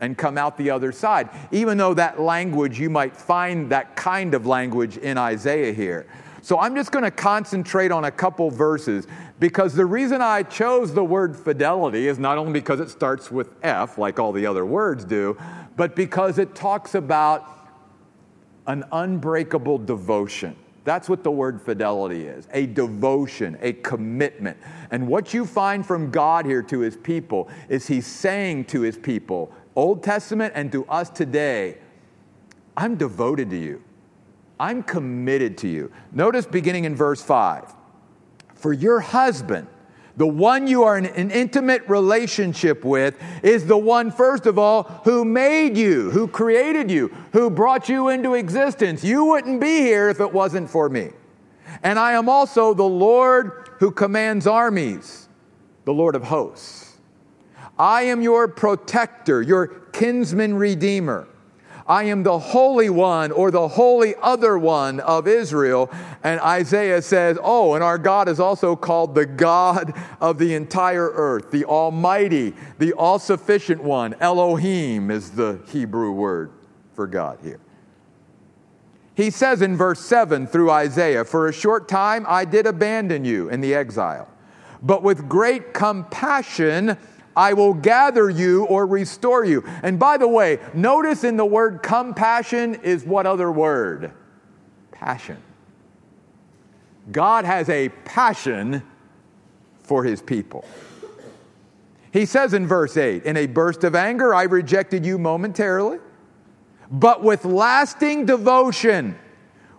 and 0.00 0.16
come 0.18 0.36
out 0.36 0.58
the 0.58 0.70
other 0.70 0.92
side. 0.92 1.30
Even 1.50 1.78
though 1.78 1.94
that 1.94 2.20
language, 2.20 2.78
you 2.78 2.90
might 2.90 3.16
find 3.16 3.70
that 3.70 3.96
kind 3.96 4.34
of 4.34 4.46
language 4.46 4.98
in 4.98 5.16
Isaiah 5.16 5.72
here. 5.72 6.06
So 6.42 6.60
I'm 6.60 6.76
just 6.76 6.92
going 6.92 7.04
to 7.04 7.10
concentrate 7.10 7.90
on 7.90 8.04
a 8.04 8.10
couple 8.10 8.50
verses 8.50 9.06
because 9.40 9.74
the 9.74 9.86
reason 9.86 10.20
I 10.20 10.44
chose 10.44 10.94
the 10.94 11.04
word 11.04 11.34
fidelity 11.34 12.06
is 12.06 12.18
not 12.18 12.38
only 12.38 12.52
because 12.52 12.78
it 12.78 12.88
starts 12.88 13.30
with 13.30 13.50
F, 13.62 13.98
like 13.98 14.20
all 14.20 14.32
the 14.32 14.46
other 14.46 14.64
words 14.64 15.04
do, 15.04 15.36
but 15.76 15.96
because 15.96 16.38
it 16.38 16.54
talks 16.54 16.94
about 16.94 17.55
an 18.66 18.84
unbreakable 18.92 19.78
devotion. 19.78 20.56
That's 20.84 21.08
what 21.08 21.24
the 21.24 21.32
word 21.32 21.60
fidelity 21.60 22.26
is 22.26 22.46
a 22.52 22.66
devotion, 22.66 23.58
a 23.60 23.72
commitment. 23.72 24.56
And 24.92 25.08
what 25.08 25.34
you 25.34 25.44
find 25.44 25.84
from 25.84 26.10
God 26.10 26.46
here 26.46 26.62
to 26.62 26.78
his 26.78 26.96
people 26.96 27.48
is 27.68 27.88
he's 27.88 28.06
saying 28.06 28.66
to 28.66 28.82
his 28.82 28.96
people, 28.96 29.52
Old 29.74 30.02
Testament 30.02 30.52
and 30.56 30.70
to 30.72 30.86
us 30.86 31.10
today, 31.10 31.78
I'm 32.76 32.94
devoted 32.94 33.50
to 33.50 33.56
you. 33.56 33.82
I'm 34.60 34.82
committed 34.82 35.58
to 35.58 35.68
you. 35.68 35.90
Notice 36.12 36.46
beginning 36.46 36.84
in 36.84 36.94
verse 36.94 37.20
5 37.20 37.74
For 38.54 38.72
your 38.72 39.00
husband, 39.00 39.66
the 40.16 40.26
one 40.26 40.66
you 40.66 40.84
are 40.84 40.96
in 40.96 41.06
an 41.06 41.30
intimate 41.30 41.86
relationship 41.88 42.84
with, 42.84 43.16
is 43.42 43.66
the 43.66 43.76
one, 43.76 44.10
first 44.10 44.46
of 44.46 44.58
all, 44.58 44.84
who 45.04 45.24
made 45.24 45.76
you, 45.76 46.10
who 46.10 46.26
created 46.26 46.90
you, 46.90 47.14
who 47.32 47.50
brought 47.50 47.88
you 47.88 48.08
into 48.08 48.34
existence. 48.34 49.04
You 49.04 49.26
wouldn't 49.26 49.60
be 49.60 49.78
here 49.78 50.08
if 50.08 50.20
it 50.20 50.32
wasn't 50.32 50.70
for 50.70 50.88
me. 50.88 51.10
And 51.82 51.98
I 51.98 52.12
am 52.12 52.28
also 52.28 52.72
the 52.72 52.82
Lord 52.82 53.70
who 53.78 53.90
commands 53.90 54.46
armies, 54.46 55.28
the 55.84 55.92
Lord 55.92 56.14
of 56.14 56.24
hosts. 56.24 56.96
I 57.78 58.02
am 58.02 58.22
your 58.22 58.48
protector, 58.48 59.42
your 59.42 59.66
kinsman 59.66 60.54
redeemer. 60.54 61.28
I 61.88 62.04
am 62.04 62.22
the 62.24 62.38
Holy 62.38 62.90
One 62.90 63.30
or 63.30 63.50
the 63.50 63.68
Holy 63.68 64.14
Other 64.20 64.58
One 64.58 65.00
of 65.00 65.28
Israel. 65.28 65.90
And 66.24 66.40
Isaiah 66.40 67.00
says, 67.00 67.38
Oh, 67.42 67.74
and 67.74 67.84
our 67.84 67.98
God 67.98 68.28
is 68.28 68.40
also 68.40 68.74
called 68.74 69.14
the 69.14 69.26
God 69.26 69.94
of 70.20 70.38
the 70.38 70.54
entire 70.54 71.10
earth, 71.10 71.50
the 71.50 71.64
Almighty, 71.64 72.54
the 72.78 72.92
All 72.94 73.18
Sufficient 73.18 73.82
One. 73.82 74.14
Elohim 74.20 75.10
is 75.10 75.30
the 75.30 75.60
Hebrew 75.68 76.10
word 76.10 76.50
for 76.94 77.06
God 77.06 77.38
here. 77.42 77.60
He 79.14 79.30
says 79.30 79.62
in 79.62 79.76
verse 79.76 80.00
7 80.00 80.46
through 80.46 80.70
Isaiah, 80.70 81.24
For 81.24 81.48
a 81.48 81.52
short 81.52 81.88
time 81.88 82.26
I 82.28 82.44
did 82.44 82.66
abandon 82.66 83.24
you 83.24 83.48
in 83.48 83.62
the 83.62 83.74
exile, 83.74 84.28
but 84.82 85.02
with 85.02 85.28
great 85.28 85.72
compassion, 85.72 86.98
I 87.36 87.52
will 87.52 87.74
gather 87.74 88.30
you 88.30 88.64
or 88.64 88.86
restore 88.86 89.44
you. 89.44 89.62
And 89.82 89.98
by 89.98 90.16
the 90.16 90.26
way, 90.26 90.58
notice 90.72 91.22
in 91.22 91.36
the 91.36 91.44
word 91.44 91.82
compassion 91.82 92.76
is 92.76 93.04
what 93.04 93.26
other 93.26 93.52
word? 93.52 94.12
Passion. 94.90 95.36
God 97.12 97.44
has 97.44 97.68
a 97.68 97.90
passion 97.90 98.82
for 99.82 100.02
his 100.02 100.22
people. 100.22 100.64
He 102.10 102.24
says 102.24 102.54
in 102.54 102.66
verse 102.66 102.96
8, 102.96 103.24
In 103.24 103.36
a 103.36 103.46
burst 103.46 103.84
of 103.84 103.94
anger, 103.94 104.34
I 104.34 104.44
rejected 104.44 105.04
you 105.04 105.18
momentarily, 105.18 105.98
but 106.90 107.22
with 107.22 107.44
lasting 107.44 108.24
devotion, 108.24 109.18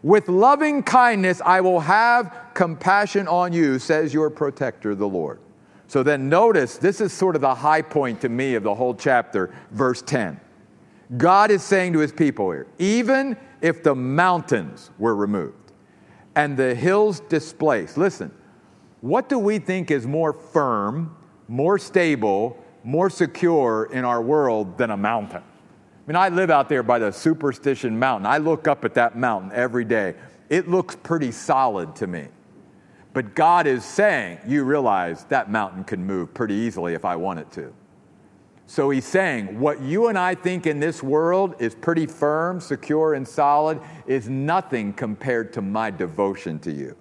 with 0.03 0.29
loving 0.29 0.83
kindness, 0.83 1.41
I 1.43 1.61
will 1.61 1.79
have 1.79 2.33
compassion 2.53 3.27
on 3.27 3.53
you, 3.53 3.79
says 3.79 4.13
your 4.13 4.29
protector, 4.29 4.93
the 4.93 5.07
Lord. 5.07 5.39
So 5.87 6.03
then 6.03 6.27
notice, 6.27 6.77
this 6.77 6.99
is 6.99 7.13
sort 7.13 7.35
of 7.35 7.41
the 7.41 7.55
high 7.55 7.81
point 7.81 8.21
to 8.21 8.29
me 8.29 8.55
of 8.55 8.63
the 8.63 8.75
whole 8.75 8.93
chapter, 8.93 9.53
verse 9.71 10.01
10. 10.01 10.39
God 11.15 11.51
is 11.51 11.63
saying 11.63 11.93
to 11.93 11.99
his 11.99 12.11
people 12.11 12.51
here, 12.51 12.67
even 12.77 13.37
if 13.61 13.83
the 13.83 13.95
mountains 13.95 14.91
were 14.99 15.15
removed 15.15 15.71
and 16.35 16.57
the 16.57 16.75
hills 16.75 17.21
displaced, 17.21 17.97
listen, 17.97 18.31
what 18.99 19.29
do 19.29 19.39
we 19.39 19.59
think 19.59 19.89
is 19.89 20.05
more 20.05 20.33
firm, 20.33 21.15
more 21.47 21.79
stable, 21.79 22.61
more 22.83 23.09
secure 23.09 23.89
in 23.93 24.03
our 24.03 24.21
world 24.21 24.77
than 24.77 24.91
a 24.91 24.97
mountain? 24.97 25.41
I 25.41 26.07
mean, 26.07 26.17
I 26.17 26.29
live 26.29 26.49
out 26.49 26.67
there 26.67 26.83
by 26.83 26.99
the 26.99 27.11
Superstition 27.11 27.97
Mountain. 27.97 28.25
I 28.25 28.37
look 28.37 28.67
up 28.67 28.83
at 28.83 28.93
that 28.95 29.17
mountain 29.17 29.51
every 29.53 29.85
day. 29.85 30.15
It 30.49 30.69
looks 30.69 30.95
pretty 30.95 31.31
solid 31.31 31.95
to 31.97 32.07
me. 32.07 32.27
But 33.17 33.33
God 33.33 33.65
is 33.65 33.83
saying, 33.83 34.37
you 34.45 34.63
realize 34.63 35.23
that 35.29 35.49
mountain 35.49 35.83
can 35.83 36.05
move 36.05 36.35
pretty 36.35 36.53
easily 36.53 36.93
if 36.93 37.03
I 37.03 37.15
want 37.15 37.39
it 37.39 37.49
to. 37.53 37.73
So 38.67 38.91
he's 38.91 39.05
saying, 39.05 39.59
what 39.59 39.81
you 39.81 40.09
and 40.09 40.19
I 40.19 40.35
think 40.35 40.67
in 40.67 40.79
this 40.79 41.01
world 41.01 41.55
is 41.57 41.73
pretty 41.73 42.05
firm, 42.05 42.59
secure, 42.59 43.15
and 43.15 43.27
solid 43.27 43.81
is 44.05 44.29
nothing 44.29 44.93
compared 44.93 45.51
to 45.53 45.63
my 45.63 45.89
devotion 45.89 46.59
to 46.59 46.71
you. 46.71 46.95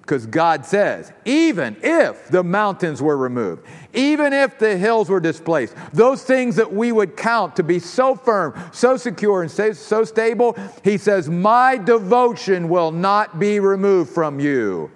Because 0.00 0.26
God 0.26 0.66
says, 0.66 1.12
even 1.24 1.76
if 1.84 2.26
the 2.26 2.42
mountains 2.42 3.00
were 3.00 3.16
removed, 3.16 3.64
even 3.94 4.32
if 4.32 4.58
the 4.58 4.76
hills 4.76 5.08
were 5.08 5.20
displaced, 5.20 5.76
those 5.92 6.24
things 6.24 6.56
that 6.56 6.72
we 6.72 6.90
would 6.90 7.16
count 7.16 7.54
to 7.54 7.62
be 7.62 7.78
so 7.78 8.16
firm, 8.16 8.60
so 8.72 8.96
secure, 8.96 9.42
and 9.42 9.50
so 9.52 10.02
stable, 10.02 10.56
He 10.82 10.98
says, 10.98 11.30
My 11.30 11.76
devotion 11.76 12.68
will 12.68 12.90
not 12.90 13.38
be 13.38 13.60
removed 13.60 14.10
from 14.10 14.40
you 14.40 14.90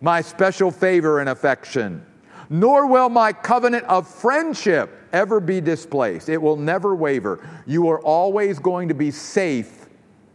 my 0.00 0.20
special 0.20 0.70
favor 0.70 1.20
and 1.20 1.28
affection, 1.28 2.04
nor 2.48 2.86
will 2.86 3.08
my 3.08 3.32
covenant 3.32 3.84
of 3.84 4.08
friendship 4.08 4.90
ever 5.12 5.40
be 5.40 5.60
displaced. 5.60 6.28
It 6.28 6.40
will 6.40 6.56
never 6.56 6.94
waver. 6.94 7.46
You 7.66 7.88
are 7.88 8.00
always 8.00 8.58
going 8.58 8.88
to 8.88 8.94
be 8.94 9.10
safe 9.10 9.86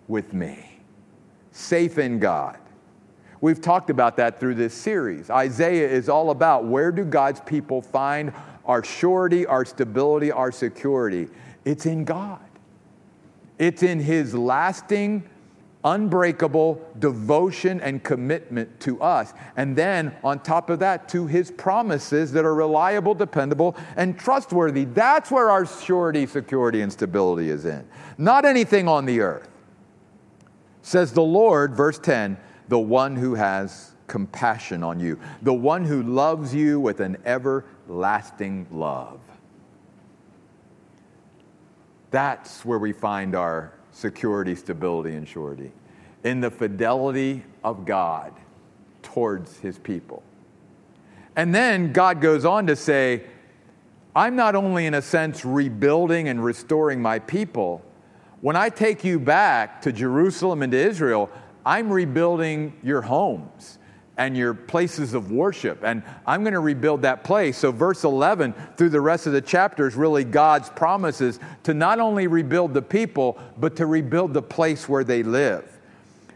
with 0.07 0.33
me, 0.33 0.79
safe 1.51 1.97
in 1.97 2.19
God. 2.19 2.57
We've 3.41 3.61
talked 3.61 3.89
about 3.89 4.17
that 4.17 4.39
through 4.39 4.55
this 4.55 4.73
series. 4.73 5.29
Isaiah 5.29 5.89
is 5.89 6.07
all 6.07 6.29
about 6.29 6.65
where 6.65 6.91
do 6.91 7.03
God's 7.03 7.41
people 7.41 7.81
find 7.81 8.31
our 8.65 8.83
surety, 8.83 9.45
our 9.45 9.65
stability, 9.65 10.31
our 10.31 10.51
security? 10.51 11.27
It's 11.65 11.85
in 11.85 12.05
God. 12.05 12.39
It's 13.59 13.83
in 13.83 13.99
His 13.99 14.33
lasting 14.33 15.29
unbreakable 15.83 16.81
devotion 16.99 17.81
and 17.81 18.03
commitment 18.03 18.79
to 18.81 19.01
us. 19.01 19.33
And 19.57 19.75
then, 19.75 20.15
on 20.23 20.39
top 20.39 20.69
of 20.69 20.79
that, 20.79 21.09
to 21.09 21.27
his 21.27 21.51
promises 21.51 22.31
that 22.31 22.45
are 22.45 22.55
reliable, 22.55 23.13
dependable, 23.13 23.75
and 23.95 24.17
trustworthy. 24.17 24.85
That's 24.85 25.29
where 25.29 25.49
our 25.49 25.65
surety, 25.65 26.25
security, 26.25 26.81
and 26.81 26.91
stability 26.91 27.49
is 27.49 27.65
in. 27.65 27.87
Not 28.17 28.45
anything 28.45 28.87
on 28.87 29.05
the 29.05 29.21
earth. 29.21 29.49
Says 30.81 31.13
the 31.13 31.23
Lord, 31.23 31.75
verse 31.75 31.99
10, 31.99 32.37
the 32.67 32.79
one 32.79 33.15
who 33.15 33.35
has 33.35 33.91
compassion 34.07 34.83
on 34.83 34.99
you, 34.99 35.19
the 35.41 35.53
one 35.53 35.85
who 35.85 36.03
loves 36.03 36.53
you 36.53 36.79
with 36.79 36.99
an 36.99 37.17
everlasting 37.25 38.67
love. 38.71 39.19
That's 42.11 42.63
where 42.63 42.77
we 42.77 42.93
find 42.93 43.33
our 43.35 43.73
security, 43.93 44.55
stability, 44.55 45.15
and 45.15 45.27
surety, 45.27 45.71
in 46.23 46.41
the 46.41 46.51
fidelity 46.51 47.43
of 47.63 47.85
God 47.85 48.33
towards 49.01 49.59
his 49.59 49.77
people. 49.77 50.23
And 51.35 51.53
then 51.55 51.93
God 51.93 52.19
goes 52.19 52.43
on 52.43 52.67
to 52.67 52.75
say, 52.75 53.23
I'm 54.15 54.35
not 54.35 54.55
only, 54.55 54.85
in 54.85 54.93
a 54.93 55.01
sense, 55.01 55.45
rebuilding 55.45 56.27
and 56.27 56.43
restoring 56.43 57.01
my 57.01 57.19
people, 57.19 57.83
when 58.41 58.55
I 58.55 58.69
take 58.69 59.03
you 59.03 59.19
back 59.19 59.81
to 59.83 59.91
Jerusalem 59.91 60.61
and 60.61 60.71
to 60.71 60.77
Israel, 60.77 61.29
I'm 61.65 61.91
rebuilding 61.91 62.73
your 62.83 63.01
homes. 63.01 63.79
And 64.17 64.37
your 64.37 64.53
places 64.53 65.13
of 65.13 65.31
worship. 65.31 65.83
And 65.83 66.03
I'm 66.25 66.43
going 66.43 66.53
to 66.53 66.59
rebuild 66.59 67.01
that 67.01 67.23
place. 67.23 67.57
So, 67.57 67.71
verse 67.71 68.03
11 68.03 68.53
through 68.77 68.89
the 68.89 69.01
rest 69.01 69.25
of 69.25 69.33
the 69.33 69.41
chapter 69.41 69.87
is 69.87 69.95
really 69.95 70.23
God's 70.23 70.69
promises 70.69 71.39
to 71.63 71.73
not 71.73 71.99
only 71.99 72.27
rebuild 72.27 72.73
the 72.73 72.81
people, 72.81 73.39
but 73.57 73.75
to 73.77 73.85
rebuild 73.85 74.33
the 74.33 74.41
place 74.41 74.87
where 74.87 75.03
they 75.03 75.23
live. 75.23 75.67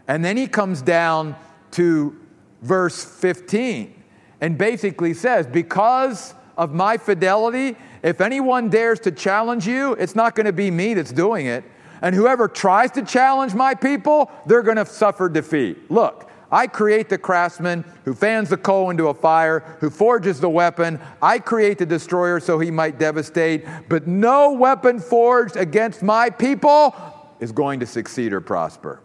And 0.08 0.24
then 0.24 0.36
he 0.36 0.46
comes 0.46 0.82
down 0.82 1.36
to 1.72 2.18
verse 2.62 3.04
15 3.04 3.94
and 4.40 4.58
basically 4.58 5.14
says, 5.14 5.46
Because 5.46 6.34
of 6.56 6.74
my 6.74 6.96
fidelity, 6.96 7.76
if 8.02 8.20
anyone 8.20 8.68
dares 8.70 9.00
to 9.00 9.12
challenge 9.12 9.66
you, 9.66 9.92
it's 9.94 10.16
not 10.16 10.34
going 10.34 10.46
to 10.46 10.52
be 10.52 10.70
me 10.70 10.94
that's 10.94 11.12
doing 11.12 11.46
it. 11.46 11.64
And 12.00 12.14
whoever 12.14 12.48
tries 12.48 12.92
to 12.92 13.02
challenge 13.02 13.54
my 13.54 13.74
people, 13.74 14.30
they're 14.46 14.62
going 14.62 14.76
to 14.76 14.86
suffer 14.86 15.28
defeat. 15.28 15.90
Look, 15.90 16.27
I 16.50 16.66
create 16.66 17.08
the 17.08 17.18
craftsman 17.18 17.84
who 18.04 18.14
fans 18.14 18.48
the 18.48 18.56
coal 18.56 18.90
into 18.90 19.08
a 19.08 19.14
fire, 19.14 19.76
who 19.80 19.90
forges 19.90 20.40
the 20.40 20.48
weapon. 20.48 20.98
I 21.20 21.38
create 21.38 21.78
the 21.78 21.86
destroyer 21.86 22.40
so 22.40 22.58
he 22.58 22.70
might 22.70 22.98
devastate. 22.98 23.66
But 23.88 24.06
no 24.06 24.52
weapon 24.52 24.98
forged 24.98 25.56
against 25.56 26.02
my 26.02 26.30
people 26.30 26.94
is 27.40 27.52
going 27.52 27.80
to 27.80 27.86
succeed 27.86 28.32
or 28.32 28.40
prosper. 28.40 29.00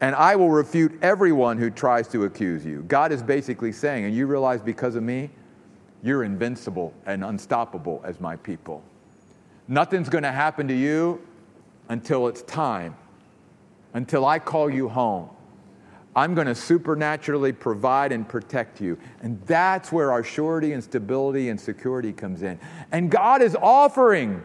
And 0.00 0.14
I 0.14 0.36
will 0.36 0.50
refute 0.50 0.98
everyone 1.02 1.56
who 1.56 1.70
tries 1.70 2.08
to 2.08 2.24
accuse 2.24 2.66
you. 2.66 2.82
God 2.82 3.12
is 3.12 3.22
basically 3.22 3.72
saying, 3.72 4.04
and 4.04 4.14
you 4.14 4.26
realize 4.26 4.60
because 4.60 4.96
of 4.96 5.02
me, 5.02 5.30
you're 6.02 6.24
invincible 6.24 6.92
and 7.06 7.24
unstoppable 7.24 8.02
as 8.04 8.20
my 8.20 8.36
people. 8.36 8.82
Nothing's 9.68 10.08
going 10.08 10.24
to 10.24 10.32
happen 10.32 10.68
to 10.68 10.74
you 10.74 11.24
until 11.88 12.26
it's 12.26 12.42
time, 12.42 12.96
until 13.94 14.26
I 14.26 14.38
call 14.38 14.68
you 14.68 14.88
home 14.88 15.30
I'm 16.16 16.34
going 16.34 16.46
to 16.46 16.54
supernaturally 16.54 17.52
provide 17.52 18.10
and 18.10 18.26
protect 18.26 18.80
you. 18.80 18.98
And 19.20 19.40
that's 19.42 19.92
where 19.92 20.10
our 20.10 20.24
surety 20.24 20.72
and 20.72 20.82
stability 20.82 21.50
and 21.50 21.60
security 21.60 22.10
comes 22.14 22.42
in. 22.42 22.58
And 22.90 23.10
God 23.10 23.42
is 23.42 23.54
offering 23.54 24.42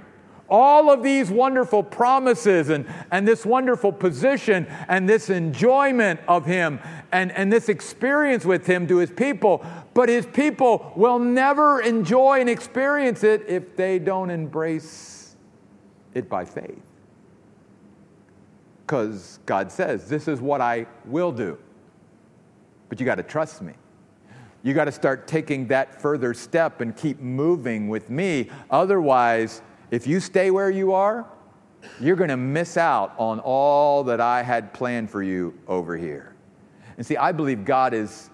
all 0.49 0.91
of 0.91 1.01
these 1.01 1.31
wonderful 1.31 1.81
promises 1.81 2.67
and, 2.67 2.85
and 3.09 3.25
this 3.25 3.45
wonderful 3.45 3.93
position 3.93 4.67
and 4.89 5.07
this 5.07 5.29
enjoyment 5.29 6.19
of 6.27 6.45
Him 6.45 6.81
and, 7.13 7.31
and 7.31 7.51
this 7.51 7.69
experience 7.69 8.43
with 8.43 8.67
Him 8.67 8.85
to 8.87 8.97
His 8.97 9.09
people. 9.09 9.65
But 9.93 10.09
His 10.09 10.25
people 10.25 10.91
will 10.97 11.19
never 11.19 11.79
enjoy 11.79 12.41
and 12.41 12.49
experience 12.49 13.23
it 13.23 13.45
if 13.47 13.77
they 13.77 13.97
don't 13.97 14.29
embrace 14.29 15.37
it 16.13 16.27
by 16.27 16.43
faith 16.43 16.90
because 18.91 19.39
God 19.45 19.71
says, 19.71 20.09
This 20.09 20.27
is 20.27 20.41
what 20.41 20.59
I 20.59 20.85
will 21.05 21.31
do. 21.31 21.57
But 22.89 22.99
you 22.99 23.05
got 23.05 23.15
to 23.15 23.23
trust 23.23 23.61
me. 23.61 23.71
You 24.63 24.73
got 24.73 24.83
to 24.83 24.91
start 24.91 25.29
taking 25.29 25.67
that 25.67 26.01
further 26.01 26.33
step 26.33 26.81
and 26.81 26.93
keep 26.95 27.21
moving 27.21 27.87
with 27.87 28.09
me. 28.09 28.49
Otherwise, 28.69 29.61
if 29.91 30.05
you 30.07 30.19
stay 30.19 30.51
where 30.51 30.69
you 30.69 30.91
are, 30.91 31.25
you're 32.01 32.17
going 32.17 32.31
to 32.31 32.37
miss 32.37 32.75
out 32.75 33.13
on 33.17 33.39
all 33.39 34.03
that 34.03 34.19
I 34.19 34.43
had 34.43 34.73
planned 34.73 35.09
for 35.09 35.23
you 35.23 35.57
over 35.69 35.95
here. 35.95 36.35
And 36.97 37.05
see, 37.05 37.15
I 37.15 37.31
believe 37.31 37.63
God 37.63 37.93
is 37.93 38.29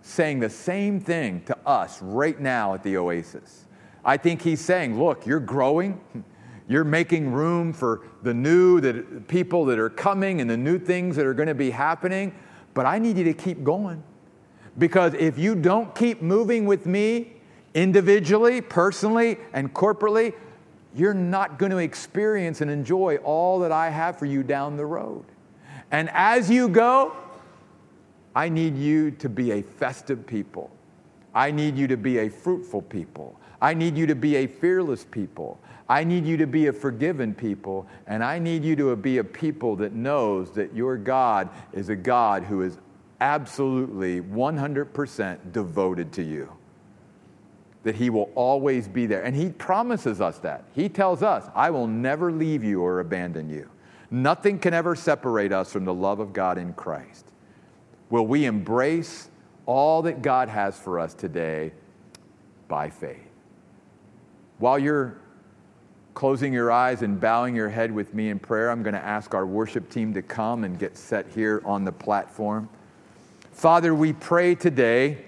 saying 0.00 0.38
the 0.38 0.48
same 0.48 1.00
thing 1.00 1.42
to 1.46 1.58
us 1.66 2.00
right 2.00 2.38
now 2.38 2.74
at 2.74 2.84
the 2.84 2.98
Oasis. 2.98 3.64
I 4.04 4.16
think 4.16 4.42
He's 4.42 4.60
saying, 4.60 4.96
Look, 4.96 5.26
you're 5.26 5.40
growing. 5.40 6.00
You're 6.68 6.84
making 6.84 7.32
room 7.32 7.72
for 7.72 8.02
the 8.22 8.34
new 8.34 8.80
that 8.80 9.28
people 9.28 9.64
that 9.66 9.78
are 9.78 9.90
coming 9.90 10.40
and 10.40 10.50
the 10.50 10.56
new 10.56 10.78
things 10.78 11.16
that 11.16 11.26
are 11.26 11.34
going 11.34 11.48
to 11.48 11.54
be 11.54 11.70
happening. 11.70 12.34
But 12.74 12.86
I 12.86 12.98
need 12.98 13.16
you 13.18 13.24
to 13.24 13.34
keep 13.34 13.62
going. 13.62 14.02
Because 14.78 15.14
if 15.14 15.38
you 15.38 15.54
don't 15.54 15.94
keep 15.94 16.20
moving 16.22 16.66
with 16.66 16.86
me 16.86 17.32
individually, 17.74 18.60
personally, 18.60 19.38
and 19.52 19.72
corporately, 19.72 20.34
you're 20.94 21.14
not 21.14 21.58
going 21.58 21.70
to 21.70 21.78
experience 21.78 22.60
and 22.60 22.70
enjoy 22.70 23.16
all 23.16 23.60
that 23.60 23.72
I 23.72 23.90
have 23.90 24.18
for 24.18 24.26
you 24.26 24.42
down 24.42 24.76
the 24.76 24.86
road. 24.86 25.24
And 25.90 26.10
as 26.12 26.50
you 26.50 26.68
go, 26.68 27.16
I 28.34 28.48
need 28.48 28.76
you 28.76 29.12
to 29.12 29.28
be 29.28 29.52
a 29.52 29.62
festive 29.62 30.26
people. 30.26 30.70
I 31.34 31.50
need 31.50 31.76
you 31.76 31.86
to 31.88 31.96
be 31.96 32.18
a 32.18 32.28
fruitful 32.28 32.82
people. 32.82 33.38
I 33.60 33.74
need 33.74 33.96
you 33.96 34.06
to 34.06 34.14
be 34.14 34.36
a 34.36 34.46
fearless 34.46 35.04
people. 35.04 35.60
I 35.88 36.04
need 36.04 36.26
you 36.26 36.36
to 36.38 36.46
be 36.46 36.66
a 36.66 36.72
forgiven 36.72 37.32
people, 37.32 37.86
and 38.06 38.24
I 38.24 38.38
need 38.38 38.64
you 38.64 38.74
to 38.76 38.96
be 38.96 39.18
a 39.18 39.24
people 39.24 39.76
that 39.76 39.92
knows 39.92 40.50
that 40.52 40.74
your 40.74 40.96
God 40.96 41.48
is 41.72 41.88
a 41.88 41.96
God 41.96 42.42
who 42.42 42.62
is 42.62 42.78
absolutely 43.20 44.20
100% 44.20 45.52
devoted 45.52 46.12
to 46.14 46.22
you. 46.22 46.52
That 47.84 47.94
He 47.94 48.10
will 48.10 48.30
always 48.34 48.88
be 48.88 49.06
there. 49.06 49.22
And 49.22 49.36
He 49.36 49.50
promises 49.50 50.20
us 50.20 50.38
that. 50.38 50.64
He 50.74 50.88
tells 50.88 51.22
us, 51.22 51.48
I 51.54 51.70
will 51.70 51.86
never 51.86 52.32
leave 52.32 52.64
you 52.64 52.82
or 52.82 52.98
abandon 52.98 53.48
you. 53.48 53.70
Nothing 54.10 54.58
can 54.58 54.74
ever 54.74 54.96
separate 54.96 55.52
us 55.52 55.72
from 55.72 55.84
the 55.84 55.94
love 55.94 56.18
of 56.18 56.32
God 56.32 56.58
in 56.58 56.72
Christ. 56.72 57.26
Will 58.10 58.26
we 58.26 58.44
embrace 58.44 59.30
all 59.66 60.02
that 60.02 60.22
God 60.22 60.48
has 60.48 60.78
for 60.78 60.98
us 60.98 61.14
today 61.14 61.72
by 62.68 62.90
faith? 62.90 63.22
While 64.58 64.78
you're 64.78 65.18
closing 66.14 66.52
your 66.52 66.72
eyes 66.72 67.02
and 67.02 67.20
bowing 67.20 67.54
your 67.54 67.68
head 67.68 67.92
with 67.92 68.14
me 68.14 68.30
in 68.30 68.38
prayer, 68.38 68.70
I'm 68.70 68.82
going 68.82 68.94
to 68.94 69.04
ask 69.04 69.34
our 69.34 69.44
worship 69.44 69.90
team 69.90 70.14
to 70.14 70.22
come 70.22 70.64
and 70.64 70.78
get 70.78 70.96
set 70.96 71.26
here 71.28 71.60
on 71.64 71.84
the 71.84 71.92
platform. 71.92 72.68
Father, 73.52 73.94
we 73.94 74.14
pray 74.14 74.54
today 74.54 75.24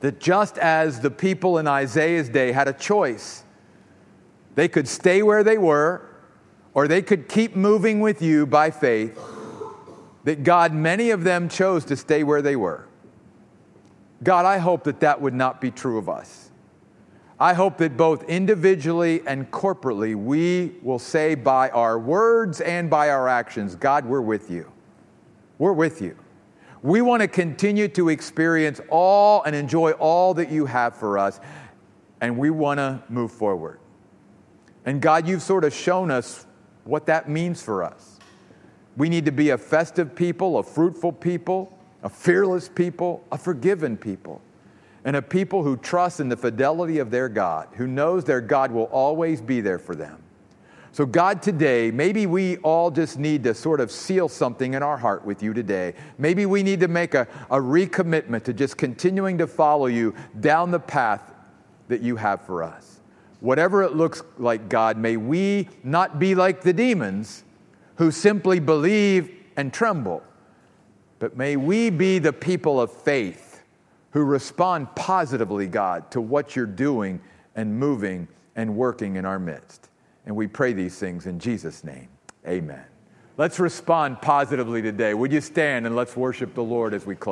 that 0.00 0.20
just 0.20 0.58
as 0.58 1.00
the 1.00 1.10
people 1.10 1.58
in 1.58 1.66
Isaiah's 1.66 2.28
day 2.28 2.52
had 2.52 2.68
a 2.68 2.72
choice, 2.72 3.44
they 4.54 4.68
could 4.68 4.88
stay 4.88 5.22
where 5.22 5.42
they 5.42 5.58
were 5.58 6.06
or 6.74 6.88
they 6.88 7.02
could 7.02 7.28
keep 7.28 7.56
moving 7.56 8.00
with 8.00 8.22
you 8.22 8.46
by 8.46 8.70
faith, 8.70 9.18
that 10.24 10.44
God, 10.44 10.72
many 10.72 11.10
of 11.10 11.24
them 11.24 11.48
chose 11.48 11.84
to 11.86 11.96
stay 11.96 12.22
where 12.22 12.42
they 12.42 12.56
were. 12.56 12.86
God, 14.22 14.44
I 14.44 14.58
hope 14.58 14.84
that 14.84 15.00
that 15.00 15.20
would 15.20 15.34
not 15.34 15.60
be 15.60 15.70
true 15.70 15.98
of 15.98 16.08
us. 16.08 16.50
I 17.40 17.54
hope 17.54 17.78
that 17.78 17.96
both 17.96 18.24
individually 18.24 19.22
and 19.26 19.50
corporately, 19.50 20.14
we 20.14 20.72
will 20.82 20.98
say 20.98 21.34
by 21.34 21.70
our 21.70 21.98
words 21.98 22.60
and 22.60 22.90
by 22.90 23.08
our 23.08 23.28
actions, 23.28 23.74
God, 23.74 24.04
we're 24.04 24.20
with 24.20 24.50
you. 24.50 24.70
We're 25.56 25.72
with 25.72 26.02
you. 26.02 26.16
We 26.82 27.00
want 27.00 27.22
to 27.22 27.28
continue 27.28 27.88
to 27.88 28.10
experience 28.10 28.78
all 28.90 29.42
and 29.44 29.56
enjoy 29.56 29.92
all 29.92 30.34
that 30.34 30.50
you 30.50 30.66
have 30.66 30.94
for 30.94 31.16
us, 31.16 31.40
and 32.20 32.36
we 32.36 32.50
want 32.50 32.76
to 32.76 33.02
move 33.08 33.32
forward. 33.32 33.80
And 34.84 35.00
God, 35.00 35.26
you've 35.26 35.42
sort 35.42 35.64
of 35.64 35.72
shown 35.72 36.10
us 36.10 36.46
what 36.84 37.06
that 37.06 37.30
means 37.30 37.62
for 37.62 37.82
us. 37.82 38.18
We 38.98 39.08
need 39.08 39.24
to 39.24 39.32
be 39.32 39.50
a 39.50 39.58
festive 39.58 40.14
people, 40.14 40.58
a 40.58 40.62
fruitful 40.62 41.12
people, 41.12 41.78
a 42.02 42.10
fearless 42.10 42.68
people, 42.68 43.24
a 43.32 43.38
forgiven 43.38 43.96
people 43.96 44.42
and 45.04 45.16
a 45.16 45.22
people 45.22 45.62
who 45.62 45.76
trust 45.76 46.20
in 46.20 46.28
the 46.28 46.36
fidelity 46.36 46.98
of 46.98 47.10
their 47.10 47.28
God, 47.28 47.68
who 47.72 47.86
knows 47.86 48.24
their 48.24 48.40
God 48.40 48.70
will 48.70 48.84
always 48.84 49.40
be 49.40 49.60
there 49.60 49.78
for 49.78 49.94
them. 49.94 50.22
So, 50.92 51.06
God, 51.06 51.40
today, 51.40 51.92
maybe 51.92 52.26
we 52.26 52.56
all 52.58 52.90
just 52.90 53.16
need 53.16 53.44
to 53.44 53.54
sort 53.54 53.80
of 53.80 53.92
seal 53.92 54.28
something 54.28 54.74
in 54.74 54.82
our 54.82 54.96
heart 54.96 55.24
with 55.24 55.42
you 55.42 55.54
today. 55.54 55.94
Maybe 56.18 56.46
we 56.46 56.64
need 56.64 56.80
to 56.80 56.88
make 56.88 57.14
a, 57.14 57.28
a 57.48 57.58
recommitment 57.58 58.42
to 58.44 58.52
just 58.52 58.76
continuing 58.76 59.38
to 59.38 59.46
follow 59.46 59.86
you 59.86 60.14
down 60.40 60.72
the 60.72 60.80
path 60.80 61.32
that 61.86 62.00
you 62.00 62.16
have 62.16 62.42
for 62.42 62.64
us. 62.64 63.00
Whatever 63.38 63.84
it 63.84 63.94
looks 63.94 64.22
like, 64.36 64.68
God, 64.68 64.96
may 64.98 65.16
we 65.16 65.68
not 65.84 66.18
be 66.18 66.34
like 66.34 66.62
the 66.62 66.72
demons 66.72 67.44
who 67.96 68.10
simply 68.10 68.58
believe 68.58 69.32
and 69.56 69.72
tremble, 69.72 70.22
but 71.20 71.36
may 71.36 71.56
we 71.56 71.90
be 71.90 72.18
the 72.18 72.32
people 72.32 72.80
of 72.80 72.90
faith 72.90 73.49
who 74.10 74.24
respond 74.24 74.94
positively, 74.94 75.66
God, 75.66 76.10
to 76.10 76.20
what 76.20 76.56
you're 76.56 76.66
doing 76.66 77.20
and 77.54 77.78
moving 77.78 78.28
and 78.56 78.76
working 78.76 79.16
in 79.16 79.24
our 79.24 79.38
midst. 79.38 79.88
And 80.26 80.36
we 80.36 80.46
pray 80.46 80.72
these 80.72 80.98
things 80.98 81.26
in 81.26 81.38
Jesus' 81.38 81.84
name. 81.84 82.08
Amen. 82.46 82.84
Let's 83.36 83.58
respond 83.58 84.20
positively 84.20 84.82
today. 84.82 85.14
Would 85.14 85.32
you 85.32 85.40
stand 85.40 85.86
and 85.86 85.96
let's 85.96 86.16
worship 86.16 86.54
the 86.54 86.62
Lord 86.62 86.92
as 86.92 87.06
we 87.06 87.14
close? 87.14 87.28